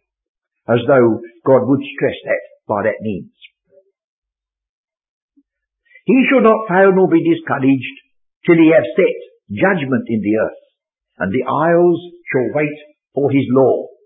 As 0.70 0.80
though 0.88 1.20
God 1.46 1.68
would 1.68 1.82
stress 1.82 2.18
that 2.26 2.44
by 2.68 2.84
that 2.84 3.02
means. 3.02 3.34
He 6.06 6.24
shall 6.30 6.42
not 6.42 6.70
fail 6.70 6.94
nor 6.96 7.10
be 7.10 7.20
discouraged 7.20 7.98
till 8.46 8.56
he 8.56 8.72
have 8.72 8.88
set 8.96 9.18
judgment 9.52 10.06
in 10.08 10.22
the 10.22 10.36
earth, 10.40 10.64
and 11.20 11.32
the 11.34 11.44
isles 11.44 12.00
shall 12.32 12.56
wait 12.56 12.78
for 13.14 13.32
his 13.32 13.48
law. 13.52 13.97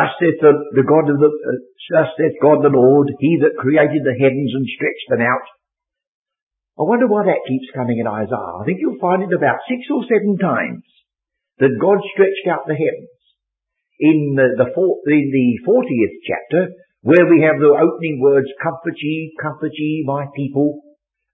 Thus 0.00 0.16
saith 0.16 0.40
the, 0.40 0.80
the 0.80 0.86
God 0.88 1.12
of 1.12 1.20
the, 1.20 1.28
uh, 1.28 1.60
thus 1.92 2.08
saith 2.16 2.40
God 2.40 2.64
the 2.64 2.72
Lord, 2.72 3.12
He 3.20 3.36
that 3.44 3.60
created 3.60 4.00
the 4.00 4.16
heavens 4.16 4.48
and 4.56 4.64
stretched 4.64 5.08
them 5.12 5.20
out. 5.20 5.44
I 6.80 6.88
wonder 6.88 7.04
why 7.04 7.28
that 7.28 7.44
keeps 7.44 7.68
coming 7.76 8.00
in 8.00 8.08
Isaiah. 8.08 8.56
I 8.56 8.64
think 8.64 8.80
you'll 8.80 8.96
find 8.96 9.20
it 9.20 9.36
about 9.36 9.60
six 9.68 9.84
or 9.92 10.00
seven 10.08 10.40
times 10.40 10.88
that 11.60 11.76
God 11.76 12.00
stretched 12.16 12.48
out 12.48 12.64
the 12.64 12.80
heavens. 12.80 13.12
In 14.00 14.40
the, 14.40 14.56
the, 14.56 14.72
in 14.72 15.28
the 15.28 15.48
40th 15.68 16.16
chapter, 16.24 16.72
where 17.04 17.28
we 17.28 17.44
have 17.44 17.60
the 17.60 17.68
opening 17.68 18.24
words, 18.24 18.48
comfort 18.56 18.96
ye, 18.96 19.36
comfort 19.36 19.76
ye, 19.76 20.08
my 20.08 20.24
people, 20.32 20.80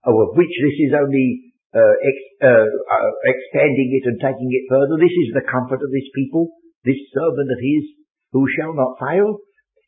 of 0.02 0.34
which 0.34 0.50
this 0.50 0.90
is 0.90 0.90
only 0.90 1.54
uh, 1.70 1.94
ex, 2.02 2.16
uh, 2.42 2.66
uh, 2.66 3.12
expanding 3.30 3.94
it 3.94 4.10
and 4.10 4.18
taking 4.18 4.50
it 4.50 4.66
further. 4.66 4.98
This 4.98 5.14
is 5.14 5.30
the 5.38 5.46
comfort 5.46 5.86
of 5.86 5.94
this 5.94 6.10
people, 6.18 6.50
this 6.82 6.98
servant 7.14 7.54
of 7.54 7.62
his, 7.62 7.95
who 8.32 8.46
shall 8.56 8.74
not 8.74 8.98
fail. 8.98 9.38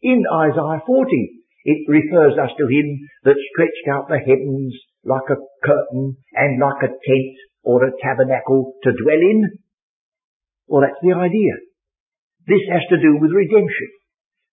In 0.02 0.22
Isaiah 0.26 0.82
40, 0.86 1.38
it 1.64 1.88
refers 1.88 2.38
us 2.38 2.50
to 2.58 2.66
him 2.66 3.08
that 3.24 3.36
stretched 3.52 3.86
out 3.90 4.08
the 4.08 4.18
heavens 4.18 4.74
like 5.04 5.28
a 5.30 5.42
curtain 5.64 6.16
and 6.34 6.60
like 6.60 6.82
a 6.82 6.94
tent 6.94 7.34
or 7.62 7.84
a 7.84 7.92
tabernacle 8.02 8.74
to 8.84 8.90
dwell 8.92 9.22
in. 9.22 9.58
Well, 10.66 10.82
that's 10.82 11.02
the 11.02 11.16
idea. 11.16 11.54
This 12.46 12.64
has 12.72 12.82
to 12.90 12.96
do 12.96 13.18
with 13.20 13.32
redemption. 13.32 13.88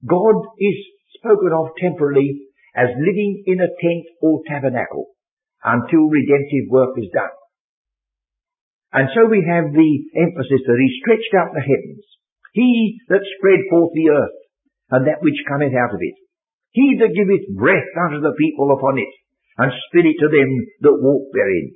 God 0.05 0.35
is 0.59 0.77
spoken 1.15 1.51
of 1.55 1.75
temporarily 1.79 2.51
as 2.75 2.91
living 2.99 3.43
in 3.47 3.59
a 3.61 3.71
tent 3.79 4.05
or 4.21 4.41
tabernacle 4.47 5.15
until 5.63 6.11
redemptive 6.11 6.67
work 6.69 6.97
is 6.97 7.09
done. 7.13 7.31
And 8.91 9.09
so 9.15 9.27
we 9.27 9.43
have 9.47 9.71
the 9.71 9.91
emphasis 10.15 10.63
that 10.67 10.79
he 10.79 10.99
stretched 10.99 11.33
out 11.35 11.55
the 11.55 11.63
heavens. 11.63 12.03
He 12.55 13.03
that 13.11 13.19
spread 13.35 13.67
forth 13.67 13.91
the 13.91 14.15
earth 14.15 14.39
and 14.95 15.03
that 15.11 15.19
which 15.19 15.43
cometh 15.43 15.75
out 15.75 15.91
of 15.91 15.99
it. 15.99 16.15
He 16.71 16.95
that 17.03 17.11
giveth 17.11 17.51
breath 17.51 17.91
unto 17.99 18.23
the 18.23 18.31
people 18.39 18.71
upon 18.71 18.95
it 18.95 19.11
and 19.59 19.75
spirit 19.91 20.15
to 20.23 20.31
them 20.31 20.51
that 20.87 21.03
walk 21.03 21.27
therein. 21.35 21.75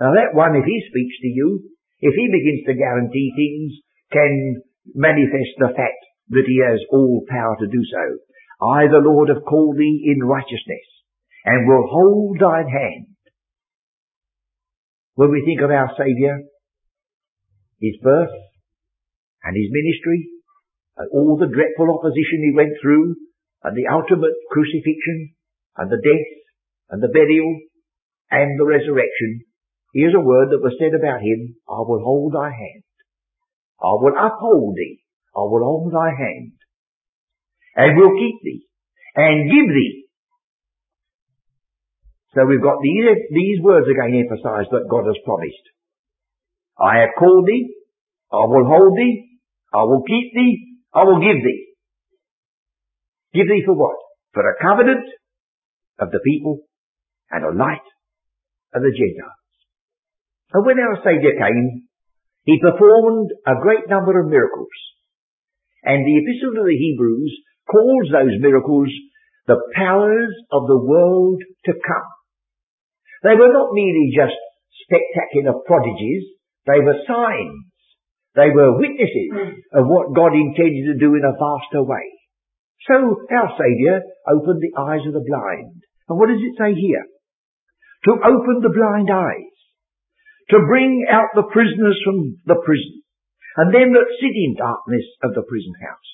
Now 0.00 0.16
that 0.16 0.32
one, 0.32 0.56
if 0.56 0.64
he 0.64 0.80
speaks 0.88 1.16
to 1.20 1.28
you, 1.28 1.68
if 2.00 2.16
he 2.16 2.32
begins 2.32 2.64
to 2.64 2.80
guarantee 2.80 3.28
things, 3.36 3.76
can 4.08 4.64
manifest 4.96 5.52
the 5.60 5.76
fact 5.76 6.00
that 6.32 6.48
he 6.48 6.64
has 6.64 6.80
all 6.88 7.20
power 7.28 7.60
to 7.60 7.68
do 7.68 7.82
so. 7.84 8.04
I, 8.72 8.88
the 8.88 9.04
Lord, 9.04 9.28
have 9.28 9.44
called 9.44 9.76
thee 9.76 10.12
in 10.16 10.24
righteousness, 10.24 10.86
and 11.44 11.68
will 11.68 11.84
hold 11.84 12.40
thine 12.40 12.68
hand. 12.68 13.06
When 15.14 15.30
we 15.30 15.44
think 15.44 15.60
of 15.60 15.70
our 15.70 15.92
Saviour, 15.96 16.40
His 17.80 17.96
birth, 18.02 18.32
and 19.44 19.56
His 19.56 19.70
ministry, 19.70 20.30
and 20.96 21.08
all 21.12 21.36
the 21.36 21.52
dreadful 21.52 21.90
opposition 21.92 22.44
He 22.44 22.56
went 22.56 22.74
through, 22.80 23.16
and 23.64 23.76
the 23.76 23.88
ultimate 23.92 24.36
crucifixion, 24.50 25.36
and 25.76 25.90
the 25.90 26.00
death, 26.00 26.30
and 26.90 27.02
the 27.02 27.12
burial, 27.12 27.60
and 28.30 28.58
the 28.58 28.66
resurrection, 28.66 29.44
here's 29.94 30.14
a 30.14 30.22
word 30.22 30.50
that 30.50 30.62
was 30.62 30.76
said 30.78 30.94
about 30.94 31.20
Him, 31.20 31.56
I 31.68 31.80
will 31.82 32.02
hold 32.02 32.34
thy 32.34 32.50
hand. 32.50 32.84
I 33.80 33.96
will 33.96 34.14
uphold 34.14 34.76
thee. 34.76 35.00
I 35.34 35.40
will 35.40 35.64
hold 35.64 35.92
thy 35.92 36.10
hand 36.10 36.52
and 37.76 37.98
will 37.98 38.14
keep 38.18 38.36
thee 38.42 38.66
and 39.14 39.50
give 39.50 39.68
thee. 39.68 40.04
So 42.34 42.46
we've 42.46 42.62
got 42.62 42.78
these, 42.82 43.04
these 43.30 43.58
words 43.62 43.86
again 43.90 44.14
emphasized 44.14 44.70
that 44.70 44.90
God 44.90 45.06
has 45.06 45.18
promised. 45.24 45.66
I 46.78 47.00
have 47.02 47.18
called 47.18 47.46
thee, 47.46 47.74
I 48.32 48.46
will 48.46 48.66
hold 48.66 48.96
thee, 48.96 49.29
I 49.72 49.82
will 49.84 50.02
keep 50.02 50.34
thee, 50.34 50.78
I 50.92 51.04
will 51.04 51.20
give 51.20 51.42
thee. 51.44 51.66
Give 53.32 53.46
thee 53.46 53.62
for 53.64 53.74
what? 53.74 53.96
For 54.34 54.42
a 54.42 54.58
covenant 54.60 55.06
of 55.98 56.10
the 56.10 56.20
people 56.24 56.66
and 57.30 57.44
a 57.44 57.56
light 57.56 57.86
of 58.74 58.82
the 58.82 58.90
Gentiles. 58.90 59.38
And 60.52 60.66
when 60.66 60.78
our 60.80 60.98
Saviour 61.04 61.38
came, 61.38 61.86
He 62.44 62.58
performed 62.58 63.30
a 63.46 63.62
great 63.62 63.88
number 63.88 64.18
of 64.18 64.30
miracles. 64.30 64.74
And 65.84 66.04
the 66.04 66.18
Epistle 66.18 66.54
to 66.58 66.64
the 66.66 66.76
Hebrews 66.76 67.32
calls 67.70 68.08
those 68.10 68.40
miracles 68.40 68.90
the 69.46 69.60
powers 69.74 70.34
of 70.50 70.66
the 70.66 70.78
world 70.78 71.42
to 71.66 71.72
come. 71.72 72.10
They 73.22 73.36
were 73.38 73.52
not 73.52 73.72
merely 73.72 74.10
just 74.14 74.36
spectacular 74.84 75.60
prodigies, 75.66 76.34
they 76.66 76.80
were 76.82 76.98
signs. 77.06 77.69
They 78.34 78.50
were 78.54 78.78
witnesses 78.78 79.58
of 79.74 79.86
what 79.86 80.14
God 80.14 80.34
intended 80.34 80.94
to 80.94 81.02
do 81.02 81.14
in 81.14 81.26
a 81.26 81.34
vaster 81.34 81.82
way. 81.82 82.06
So 82.86 82.94
our 83.26 83.50
Saviour 83.58 84.02
opened 84.28 84.62
the 84.62 84.76
eyes 84.78 85.04
of 85.06 85.12
the 85.12 85.26
blind. 85.26 85.82
And 86.08 86.18
what 86.18 86.28
does 86.28 86.40
it 86.40 86.56
say 86.56 86.74
here? 86.78 87.04
To 88.06 88.12
open 88.22 88.62
the 88.62 88.72
blind 88.72 89.10
eyes. 89.10 89.54
To 90.50 90.58
bring 90.66 91.06
out 91.10 91.34
the 91.34 91.50
prisoners 91.52 92.00
from 92.04 92.38
the 92.46 92.58
prison. 92.64 93.02
And 93.56 93.74
them 93.74 93.92
that 93.92 94.16
sit 94.18 94.34
in 94.34 94.54
darkness 94.56 95.04
of 95.22 95.34
the 95.34 95.42
prison 95.42 95.74
house. 95.82 96.10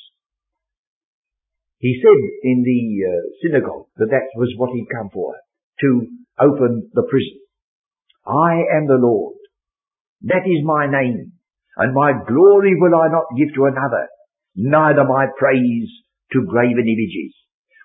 He 1.78 2.00
said 2.02 2.20
in 2.42 2.64
the 2.64 2.82
uh, 3.04 3.22
synagogue 3.42 3.86
that 3.96 4.10
that 4.10 4.32
was 4.34 4.52
what 4.56 4.72
he'd 4.72 4.88
come 4.90 5.10
for, 5.12 5.36
to 5.80 6.08
open 6.40 6.90
the 6.94 7.06
prison. 7.08 7.38
I 8.26 8.76
am 8.76 8.88
the 8.88 8.98
Lord. 8.98 9.36
That 10.22 10.48
is 10.48 10.64
my 10.64 10.86
name, 10.90 11.32
and 11.76 11.94
my 11.94 12.12
glory 12.26 12.74
will 12.80 12.96
I 12.96 13.08
not 13.08 13.36
give 13.36 13.52
to 13.54 13.68
another, 13.68 14.08
neither 14.56 15.04
my 15.04 15.26
praise 15.38 15.90
to 16.32 16.46
graven 16.48 16.88
images. 16.88 17.32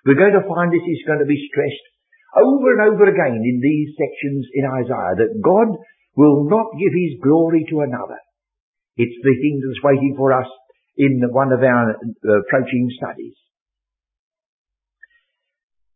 We're 0.04 0.18
going 0.18 0.34
to 0.34 0.48
find 0.48 0.72
this 0.72 0.82
is 0.82 1.06
going 1.06 1.20
to 1.20 1.28
be 1.28 1.48
stressed 1.52 1.86
over 2.34 2.72
and 2.72 2.94
over 2.94 3.06
again 3.06 3.36
in 3.44 3.60
these 3.60 3.92
sections 3.94 4.48
in 4.54 4.64
Isaiah, 4.64 5.20
that 5.20 5.40
God 5.44 5.76
will 6.16 6.48
not 6.48 6.72
give 6.80 6.92
his 6.92 7.20
glory 7.22 7.64
to 7.70 7.80
another. 7.80 8.18
It's 8.96 9.16
the 9.22 9.36
thing 9.36 9.60
that's 9.60 9.84
waiting 9.84 10.14
for 10.16 10.32
us 10.32 10.48
in 10.96 11.20
one 11.30 11.52
of 11.52 11.62
our 11.62 11.96
uh, 11.96 12.40
approaching 12.44 12.88
studies. 12.96 13.36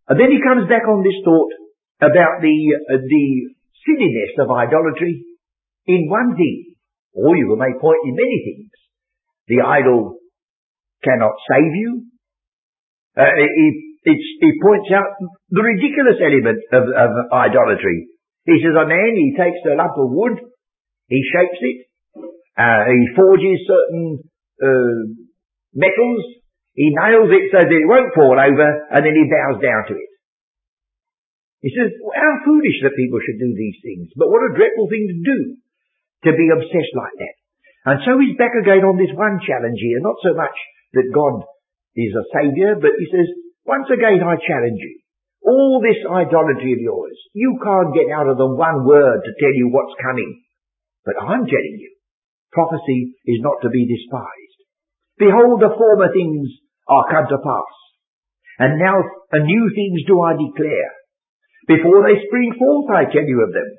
And 0.09 0.21
then 0.21 0.31
he 0.31 0.41
comes 0.41 0.69
back 0.69 0.87
on 0.89 1.03
this 1.03 1.19
thought 1.25 1.53
about 2.01 2.41
the, 2.41 2.57
uh, 2.95 3.01
the 3.01 3.27
silliness 3.85 4.33
of 4.39 4.53
idolatry 4.53 5.25
in 5.87 6.09
one 6.09 6.37
thing, 6.37 6.66
or 7.17 7.33
you 7.37 7.57
may 7.57 7.73
point 7.81 8.05
in 8.05 8.13
many 8.13 8.39
things. 8.45 8.71
The 9.49 9.65
idol 9.65 10.21
cannot 11.03 11.33
save 11.49 11.73
you. 11.73 12.05
Uh, 13.17 13.33
he, 13.33 14.53
points 14.61 14.93
out 14.93 15.17
the 15.49 15.65
ridiculous 15.65 16.21
element 16.21 16.61
of, 16.71 16.85
of 16.93 17.11
idolatry. 17.33 18.07
He 18.45 18.61
says 18.63 18.77
a 18.77 18.87
man, 18.87 19.17
he 19.17 19.35
takes 19.35 19.59
a 19.67 19.75
lump 19.75 19.97
of 19.97 20.13
wood, 20.13 20.37
he 21.09 21.25
shapes 21.33 21.59
it, 21.59 21.79
uh, 22.55 22.85
he 22.87 23.03
forges 23.17 23.67
certain 23.67 24.23
uh, 24.63 25.01
metals, 25.75 26.23
he 26.77 26.93
nails 26.93 27.33
it 27.33 27.51
so 27.51 27.59
that 27.65 27.73
it 27.73 27.89
won't 27.89 28.15
fall 28.15 28.37
over, 28.37 28.69
and 28.93 29.01
then 29.03 29.17
he 29.17 29.27
bows 29.27 29.59
down 29.59 29.89
to 29.89 29.95
it. 29.97 30.11
He 31.65 31.73
says, 31.73 31.91
how 31.91 32.33
foolish 32.45 32.79
that 32.85 32.95
people 32.95 33.19
should 33.25 33.41
do 33.43 33.51
these 33.57 33.81
things, 33.83 34.13
but 34.15 34.29
what 34.29 34.45
a 34.45 34.55
dreadful 34.55 34.87
thing 34.87 35.09
to 35.09 35.19
do, 35.25 35.39
to 36.25 36.31
be 36.33 36.47
obsessed 36.49 36.95
like 36.97 37.17
that. 37.21 37.37
And 37.87 37.99
so 38.03 38.19
he's 38.19 38.39
back 38.41 38.55
again 38.57 38.83
on 38.83 38.99
this 38.99 39.13
one 39.15 39.39
challenge 39.45 39.79
here, 39.79 40.01
not 40.03 40.19
so 40.25 40.35
much 40.35 40.57
that 40.97 41.15
God 41.15 41.45
is 41.95 42.13
a 42.17 42.29
saviour, 42.33 42.81
but 42.81 42.97
he 42.99 43.07
says, 43.13 43.29
once 43.65 43.87
again 43.93 44.23
I 44.25 44.41
challenge 44.41 44.81
you. 44.81 44.95
All 45.47 45.79
this 45.79 46.03
idolatry 46.03 46.75
of 46.75 46.83
yours, 46.83 47.15
you 47.31 47.55
can't 47.63 47.95
get 47.95 48.11
out 48.11 48.27
of 48.27 48.39
them 48.39 48.59
one 48.59 48.83
word 48.83 49.23
to 49.23 49.39
tell 49.39 49.55
you 49.55 49.71
what's 49.71 49.95
coming. 50.03 50.43
But 51.07 51.23
I'm 51.23 51.47
telling 51.47 51.79
you, 51.79 51.95
prophecy 52.51 53.15
is 53.31 53.39
not 53.47 53.63
to 53.63 53.71
be 53.71 53.87
despised. 53.87 54.59
Behold, 55.23 55.63
the 55.63 55.71
former 55.79 56.11
things 56.11 56.51
are 56.91 57.07
come 57.07 57.31
to 57.31 57.39
pass. 57.39 57.75
And 58.59 58.83
now 58.83 58.99
a 58.99 59.41
new 59.47 59.65
things 59.71 60.03
do 60.09 60.19
I 60.19 60.35
declare. 60.35 60.91
Before 61.69 62.03
they 62.03 62.19
spring 62.27 62.55
forth, 62.59 62.91
I 62.91 63.07
tell 63.07 63.27
you 63.27 63.47
of 63.47 63.53
them. 63.55 63.71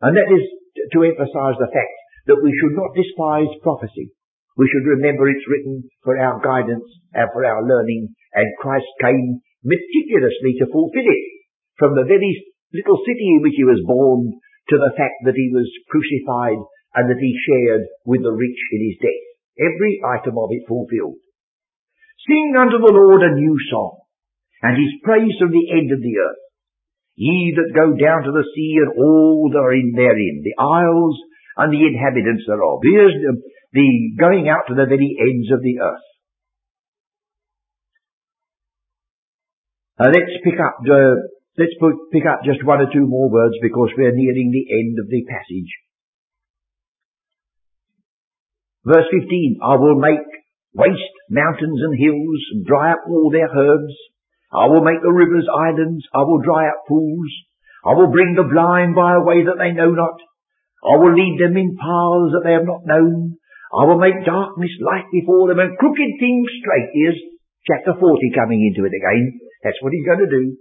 And 0.00 0.16
that 0.16 0.30
is 0.32 0.44
to 0.92 1.08
emphasize 1.08 1.56
the 1.56 1.72
fact 1.72 1.96
that 2.28 2.40
we 2.40 2.52
should 2.60 2.76
not 2.76 2.96
despise 2.96 3.62
prophecy. 3.64 4.12
We 4.56 4.70
should 4.70 4.86
remember 4.86 5.28
it's 5.28 5.50
written 5.50 5.82
for 6.04 6.14
our 6.16 6.38
guidance 6.38 6.86
and 7.12 7.26
for 7.32 7.42
our 7.44 7.62
learning, 7.64 8.14
and 8.34 8.58
Christ 8.60 8.86
came 9.02 9.42
meticulously 9.64 10.60
to 10.60 10.70
fulfill 10.70 11.08
it. 11.08 11.24
From 11.80 11.98
the 11.98 12.06
very 12.06 12.32
little 12.70 12.98
city 13.02 13.26
in 13.34 13.42
which 13.42 13.58
he 13.58 13.66
was 13.66 13.82
born 13.82 14.30
to 14.70 14.76
the 14.78 14.94
fact 14.94 15.26
that 15.26 15.34
he 15.34 15.50
was 15.50 15.66
crucified 15.90 16.60
and 16.94 17.10
that 17.10 17.18
he 17.18 17.44
shared 17.44 17.82
with 18.06 18.22
the 18.22 18.32
rich 18.32 18.60
in 18.72 18.80
his 18.88 18.98
death. 19.02 19.24
Every 19.58 19.98
item 20.06 20.38
of 20.38 20.54
it 20.54 20.66
fulfilled. 20.70 21.18
Sing 22.26 22.54
unto 22.56 22.78
the 22.78 22.94
Lord 22.94 23.22
a 23.22 23.34
new 23.34 23.56
song, 23.70 24.06
and 24.62 24.78
his 24.78 25.02
praise 25.02 25.34
from 25.38 25.50
the 25.50 25.68
end 25.74 25.92
of 25.92 26.00
the 26.00 26.16
earth. 26.18 26.43
Ye 27.16 27.54
that 27.54 27.74
go 27.74 27.94
down 27.94 28.24
to 28.24 28.32
the 28.32 28.46
sea 28.54 28.74
and 28.82 28.98
all 28.98 29.50
that 29.52 29.62
are 29.62 29.74
in 29.74 29.92
therein, 29.94 30.42
the 30.42 30.58
isles 30.58 31.16
and 31.56 31.72
the 31.72 31.86
inhabitants 31.86 32.42
thereof. 32.46 32.80
Here's 32.82 33.14
the, 33.14 33.38
the 33.72 33.88
going 34.18 34.48
out 34.48 34.66
to 34.68 34.74
the 34.74 34.90
very 34.90 35.14
ends 35.14 35.50
of 35.52 35.62
the 35.62 35.78
earth. 35.78 36.08
Uh, 39.94 40.10
let's 40.10 40.34
pick 40.42 40.58
up 40.58 40.82
uh, 40.90 41.14
let's 41.54 41.74
put, 41.78 42.10
pick 42.10 42.26
up 42.26 42.42
just 42.42 42.66
one 42.66 42.82
or 42.82 42.90
two 42.92 43.06
more 43.06 43.30
words 43.30 43.54
because 43.62 43.94
we're 43.96 44.14
nearing 44.14 44.50
the 44.50 44.66
end 44.74 44.98
of 44.98 45.06
the 45.06 45.22
passage. 45.30 45.70
Verse 48.84 49.06
15, 49.08 49.60
I 49.62 49.76
will 49.76 49.96
make 49.96 50.26
waste 50.74 51.16
mountains 51.30 51.80
and 51.80 51.96
hills, 51.96 52.40
and 52.52 52.66
dry 52.66 52.92
up 52.92 53.06
all 53.08 53.30
their 53.30 53.48
herbs. 53.48 53.94
I 54.52 54.66
will 54.66 54.84
make 54.84 55.00
the 55.02 55.12
rivers 55.12 55.46
islands. 55.48 56.04
I 56.12 56.22
will 56.22 56.42
dry 56.42 56.68
up 56.68 56.84
pools. 56.88 57.30
I 57.84 57.92
will 57.94 58.10
bring 58.10 58.34
the 58.34 58.48
blind 58.48 58.94
by 58.94 59.14
a 59.14 59.24
way 59.24 59.44
that 59.44 59.60
they 59.60 59.72
know 59.72 59.92
not. 59.92 60.18
I 60.84 60.96
will 61.00 61.12
lead 61.12 61.40
them 61.40 61.56
in 61.56 61.76
paths 61.76 62.32
that 62.36 62.44
they 62.44 62.52
have 62.52 62.68
not 62.68 62.84
known. 62.84 63.36
I 63.72 63.84
will 63.88 63.98
make 63.98 64.24
darkness 64.24 64.72
light 64.80 65.08
before 65.10 65.48
them 65.48 65.58
and 65.58 65.76
crooked 65.76 66.12
things 66.20 66.48
straight. 66.60 66.90
Here's 66.94 67.20
chapter 67.66 67.96
40 67.96 68.04
coming 68.36 68.62
into 68.62 68.86
it 68.86 68.94
again. 68.94 69.40
That's 69.64 69.80
what 69.80 69.92
he's 69.92 70.06
going 70.06 70.22
to 70.22 70.30
do. 70.30 70.56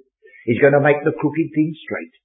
He's 0.48 0.60
going 0.64 0.74
to 0.74 0.84
make 0.84 1.04
the 1.04 1.16
crooked 1.16 1.50
things 1.54 1.78
straight. 1.84 2.16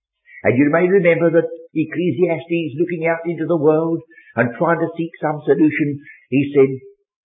And 0.47 0.55
you 0.57 0.71
may 0.71 0.87
remember 0.87 1.31
that 1.35 1.51
Ecclesiastes 1.75 2.79
looking 2.79 3.11
out 3.11 3.27
into 3.27 3.47
the 3.47 3.59
world 3.59 4.01
and 4.39 4.55
trying 4.55 4.79
to 4.79 4.95
seek 4.97 5.11
some 5.19 5.43
solution, 5.45 5.99
he 6.31 6.55
said, 6.55 6.71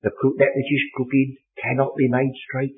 that 0.03 0.17
which 0.57 0.71
is 0.73 0.91
crooked 0.97 1.29
cannot 1.61 1.95
be 1.95 2.09
made 2.09 2.33
straight. 2.49 2.75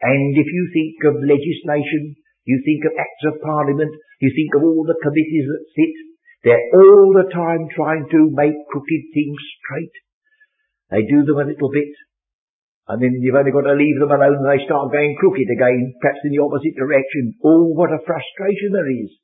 And 0.00 0.32
if 0.36 0.48
you 0.48 0.64
think 0.72 0.96
of 1.12 1.20
legislation, 1.20 2.16
you 2.48 2.56
think 2.64 2.88
of 2.88 2.96
acts 2.96 3.24
of 3.28 3.40
parliament, 3.44 3.92
you 4.20 4.32
think 4.32 4.56
of 4.56 4.64
all 4.64 4.84
the 4.84 4.98
committees 5.04 5.46
that 5.48 5.64
sit, 5.76 5.94
they're 6.44 6.68
all 6.72 7.12
the 7.12 7.28
time 7.28 7.68
trying 7.76 8.08
to 8.08 8.32
make 8.32 8.56
crooked 8.72 9.02
things 9.12 9.40
straight. 9.60 9.96
They 10.88 11.04
do 11.04 11.22
them 11.28 11.38
a 11.38 11.50
little 11.52 11.68
bit, 11.68 11.92
and 12.90 12.98
then 12.98 13.22
you've 13.22 13.38
only 13.38 13.54
got 13.54 13.70
to 13.70 13.78
leave 13.78 14.02
them 14.02 14.10
alone 14.10 14.42
and 14.42 14.50
they 14.50 14.66
start 14.66 14.90
going 14.90 15.14
crooked 15.20 15.46
again, 15.46 15.94
perhaps 16.02 16.26
in 16.26 16.34
the 16.34 16.42
opposite 16.42 16.74
direction. 16.74 17.38
Oh, 17.44 17.70
what 17.70 17.94
a 17.94 18.02
frustration 18.02 18.74
there 18.74 18.90
is. 18.90 19.14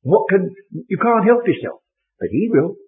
What 0.00 0.30
can, 0.32 0.48
you 0.70 0.96
can't 0.96 1.28
help 1.28 1.44
yourself. 1.44 1.84
But 2.16 2.32
he 2.32 2.48
will. 2.48 2.80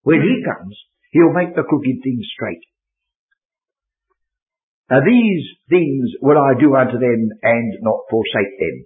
When 0.00 0.22
he 0.24 0.40
comes, 0.40 0.78
he'll 1.12 1.36
make 1.36 1.52
the 1.52 1.68
crooked 1.68 1.98
things 2.00 2.24
straight. 2.32 2.64
Now 4.90 5.00
these 5.06 5.46
things 5.70 6.18
will 6.20 6.36
I 6.36 6.58
do 6.58 6.74
unto 6.74 6.98
them 6.98 7.20
and 7.42 7.68
not 7.80 8.10
forsake 8.10 8.54
them. 8.58 8.76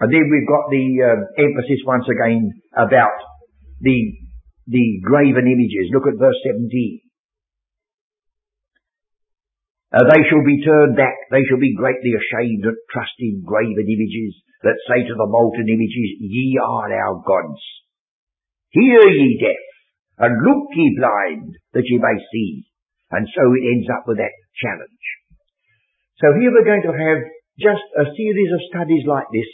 And 0.00 0.08
then 0.14 0.30
we've 0.30 0.46
got 0.46 0.70
the 0.70 0.86
um, 1.10 1.20
emphasis 1.38 1.82
once 1.86 2.06
again 2.06 2.54
about 2.70 3.18
the, 3.80 3.98
the 4.66 4.86
graven 5.02 5.50
images. 5.50 5.90
Look 5.90 6.06
at 6.06 6.22
verse 6.22 6.38
17. 6.46 7.00
Uh, 9.94 10.02
they 10.10 10.22
shall 10.26 10.42
be 10.42 10.58
turned 10.66 10.96
back, 10.98 11.14
they 11.30 11.46
shall 11.46 11.62
be 11.62 11.78
greatly 11.78 12.18
ashamed 12.18 12.66
that 12.66 12.74
trust 12.90 13.14
in 13.20 13.46
graven 13.46 13.86
images, 13.86 14.34
that 14.66 14.74
say 14.90 15.06
to 15.06 15.14
the 15.14 15.30
molten 15.30 15.70
images, 15.70 16.18
Ye 16.18 16.58
are 16.58 16.90
our 16.90 17.22
gods. 17.22 17.62
Hear 18.70 19.06
ye 19.06 19.38
deaf, 19.38 19.64
and 20.18 20.34
look 20.42 20.66
ye 20.74 20.98
blind, 20.98 21.54
that 21.74 21.86
ye 21.86 21.98
may 22.02 22.18
see. 22.32 22.66
And 23.12 23.28
so 23.30 23.42
it 23.54 23.62
ends 23.70 23.86
up 23.94 24.02
with 24.08 24.18
that 24.18 24.34
challenge. 24.58 25.06
So 26.22 26.30
here 26.38 26.54
we're 26.54 26.66
going 26.66 26.86
to 26.86 26.94
have 26.94 27.20
just 27.58 27.86
a 27.98 28.06
series 28.14 28.50
of 28.54 28.70
studies 28.70 29.02
like 29.02 29.26
this, 29.34 29.50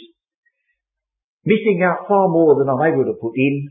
missing 1.49 1.81
out 1.81 2.05
far 2.05 2.29
more 2.29 2.61
than 2.61 2.69
I'm 2.69 2.85
able 2.93 3.09
to 3.09 3.17
put 3.17 3.33
in, 3.33 3.69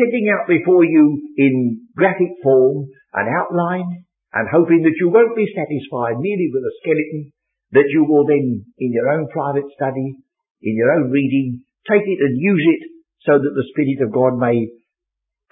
setting 0.00 0.24
out 0.32 0.48
before 0.48 0.84
you 0.84 1.20
in 1.36 1.84
graphic 1.94 2.40
form 2.42 2.88
an 3.12 3.28
outline, 3.28 4.04
and 4.32 4.48
hoping 4.48 4.84
that 4.84 4.96
you 5.00 5.08
won't 5.08 5.36
be 5.36 5.48
satisfied 5.48 6.20
merely 6.20 6.48
with 6.52 6.64
a 6.64 6.76
skeleton, 6.80 7.32
that 7.72 7.88
you 7.88 8.04
will 8.04 8.24
then, 8.24 8.64
in 8.78 8.92
your 8.92 9.08
own 9.12 9.28
private 9.28 9.68
study, 9.76 10.16
in 10.62 10.76
your 10.76 10.92
own 10.92 11.10
reading, 11.10 11.64
take 11.88 12.04
it 12.04 12.20
and 12.20 12.40
use 12.40 12.64
it 12.64 12.82
so 13.24 13.32
that 13.36 13.54
the 13.56 13.68
Spirit 13.72 14.04
of 14.04 14.12
God 14.12 14.36
may 14.40 14.68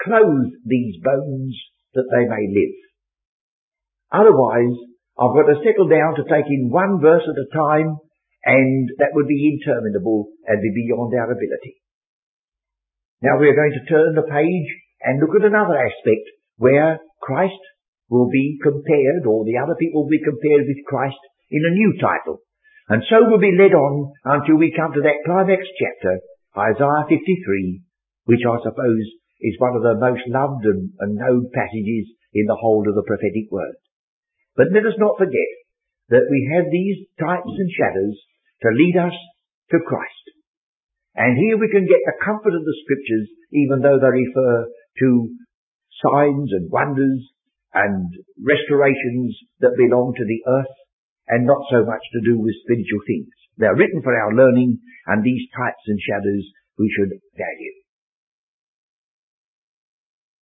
clothe 0.01 0.53
these 0.65 0.97
bones 1.05 1.57
that 1.93 2.09
they 2.13 2.25
may 2.25 2.45
live. 2.49 2.77
Otherwise, 4.13 4.77
I've 5.15 5.37
got 5.39 5.47
to 5.47 5.63
settle 5.63 5.87
down 5.87 6.19
to 6.19 6.27
taking 6.27 6.75
one 6.75 6.99
verse 6.99 7.23
at 7.23 7.39
a 7.39 7.49
time, 7.55 8.03
and 8.45 8.91
that 8.99 9.15
would 9.15 9.31
be 9.31 9.55
interminable 9.55 10.35
and 10.47 10.59
be 10.59 10.75
beyond 10.75 11.15
our 11.15 11.31
ability. 11.31 11.79
Now 13.23 13.39
we 13.39 13.49
are 13.49 13.57
going 13.57 13.79
to 13.79 13.89
turn 13.89 14.19
the 14.19 14.27
page 14.27 14.69
and 15.07 15.23
look 15.23 15.39
at 15.39 15.47
another 15.47 15.79
aspect 15.79 16.27
where 16.59 16.99
Christ 17.23 17.63
will 18.11 18.29
be 18.29 18.59
compared, 18.61 19.25
or 19.25 19.47
the 19.47 19.63
other 19.63 19.79
people 19.79 20.03
will 20.03 20.11
be 20.11 20.21
compared 20.21 20.67
with 20.67 20.85
Christ 20.85 21.23
in 21.51 21.63
a 21.63 21.73
new 21.79 21.95
title. 22.03 22.43
And 22.89 23.03
so 23.09 23.23
we'll 23.23 23.41
be 23.41 23.57
led 23.57 23.73
on 23.73 24.13
until 24.25 24.59
we 24.59 24.75
come 24.77 24.93
to 24.93 25.05
that 25.07 25.25
climax 25.25 25.63
chapter, 25.79 26.21
Isaiah 26.59 27.07
53, 27.09 27.81
which 28.27 28.45
I 28.45 28.61
suppose 28.61 29.07
is 29.41 29.63
one 29.63 29.77
of 29.77 29.83
the 29.87 29.97
most 29.97 30.27
loved 30.29 30.67
and, 30.67 30.91
and 30.99 31.17
known 31.17 31.49
passages 31.55 32.13
in 32.35 32.45
the 32.45 32.59
whole 32.61 32.85
of 32.85 32.95
the 32.95 33.07
prophetic 33.07 33.49
word. 33.51 33.79
But 34.57 34.71
let 34.71 34.87
us 34.87 34.99
not 34.99 35.19
forget 35.19 35.51
that 36.15 36.31
we 36.31 36.51
have 36.55 36.71
these 36.71 37.07
types 37.19 37.51
and 37.51 37.71
shadows 37.75 38.17
to 38.63 38.69
lead 38.71 38.97
us 38.97 39.17
to 39.75 39.79
Christ. 39.83 40.25
And 41.15 41.39
here 41.39 41.59
we 41.59 41.71
can 41.71 41.87
get 41.87 42.03
the 42.07 42.19
comfort 42.23 42.55
of 42.55 42.65
the 42.67 42.79
scriptures 42.83 43.29
even 43.55 43.83
though 43.83 43.99
they 43.99 44.11
refer 44.11 44.67
to 44.67 45.09
signs 46.03 46.51
and 46.51 46.71
wonders 46.71 47.23
and 47.75 48.11
restorations 48.43 49.35
that 49.61 49.79
belong 49.79 50.15
to 50.15 50.27
the 50.27 50.43
earth 50.47 50.75
and 51.29 51.47
not 51.47 51.63
so 51.71 51.87
much 51.87 52.03
to 52.13 52.21
do 52.23 52.39
with 52.39 52.55
spiritual 52.63 53.03
things. 53.07 53.31
They're 53.57 53.79
written 53.79 54.03
for 54.03 54.15
our 54.15 54.35
learning 54.35 54.79
and 55.07 55.23
these 55.23 55.47
types 55.55 55.83
and 55.87 55.99
shadows 55.99 56.45
we 56.79 56.91
should 56.91 57.15
value. 57.39 57.75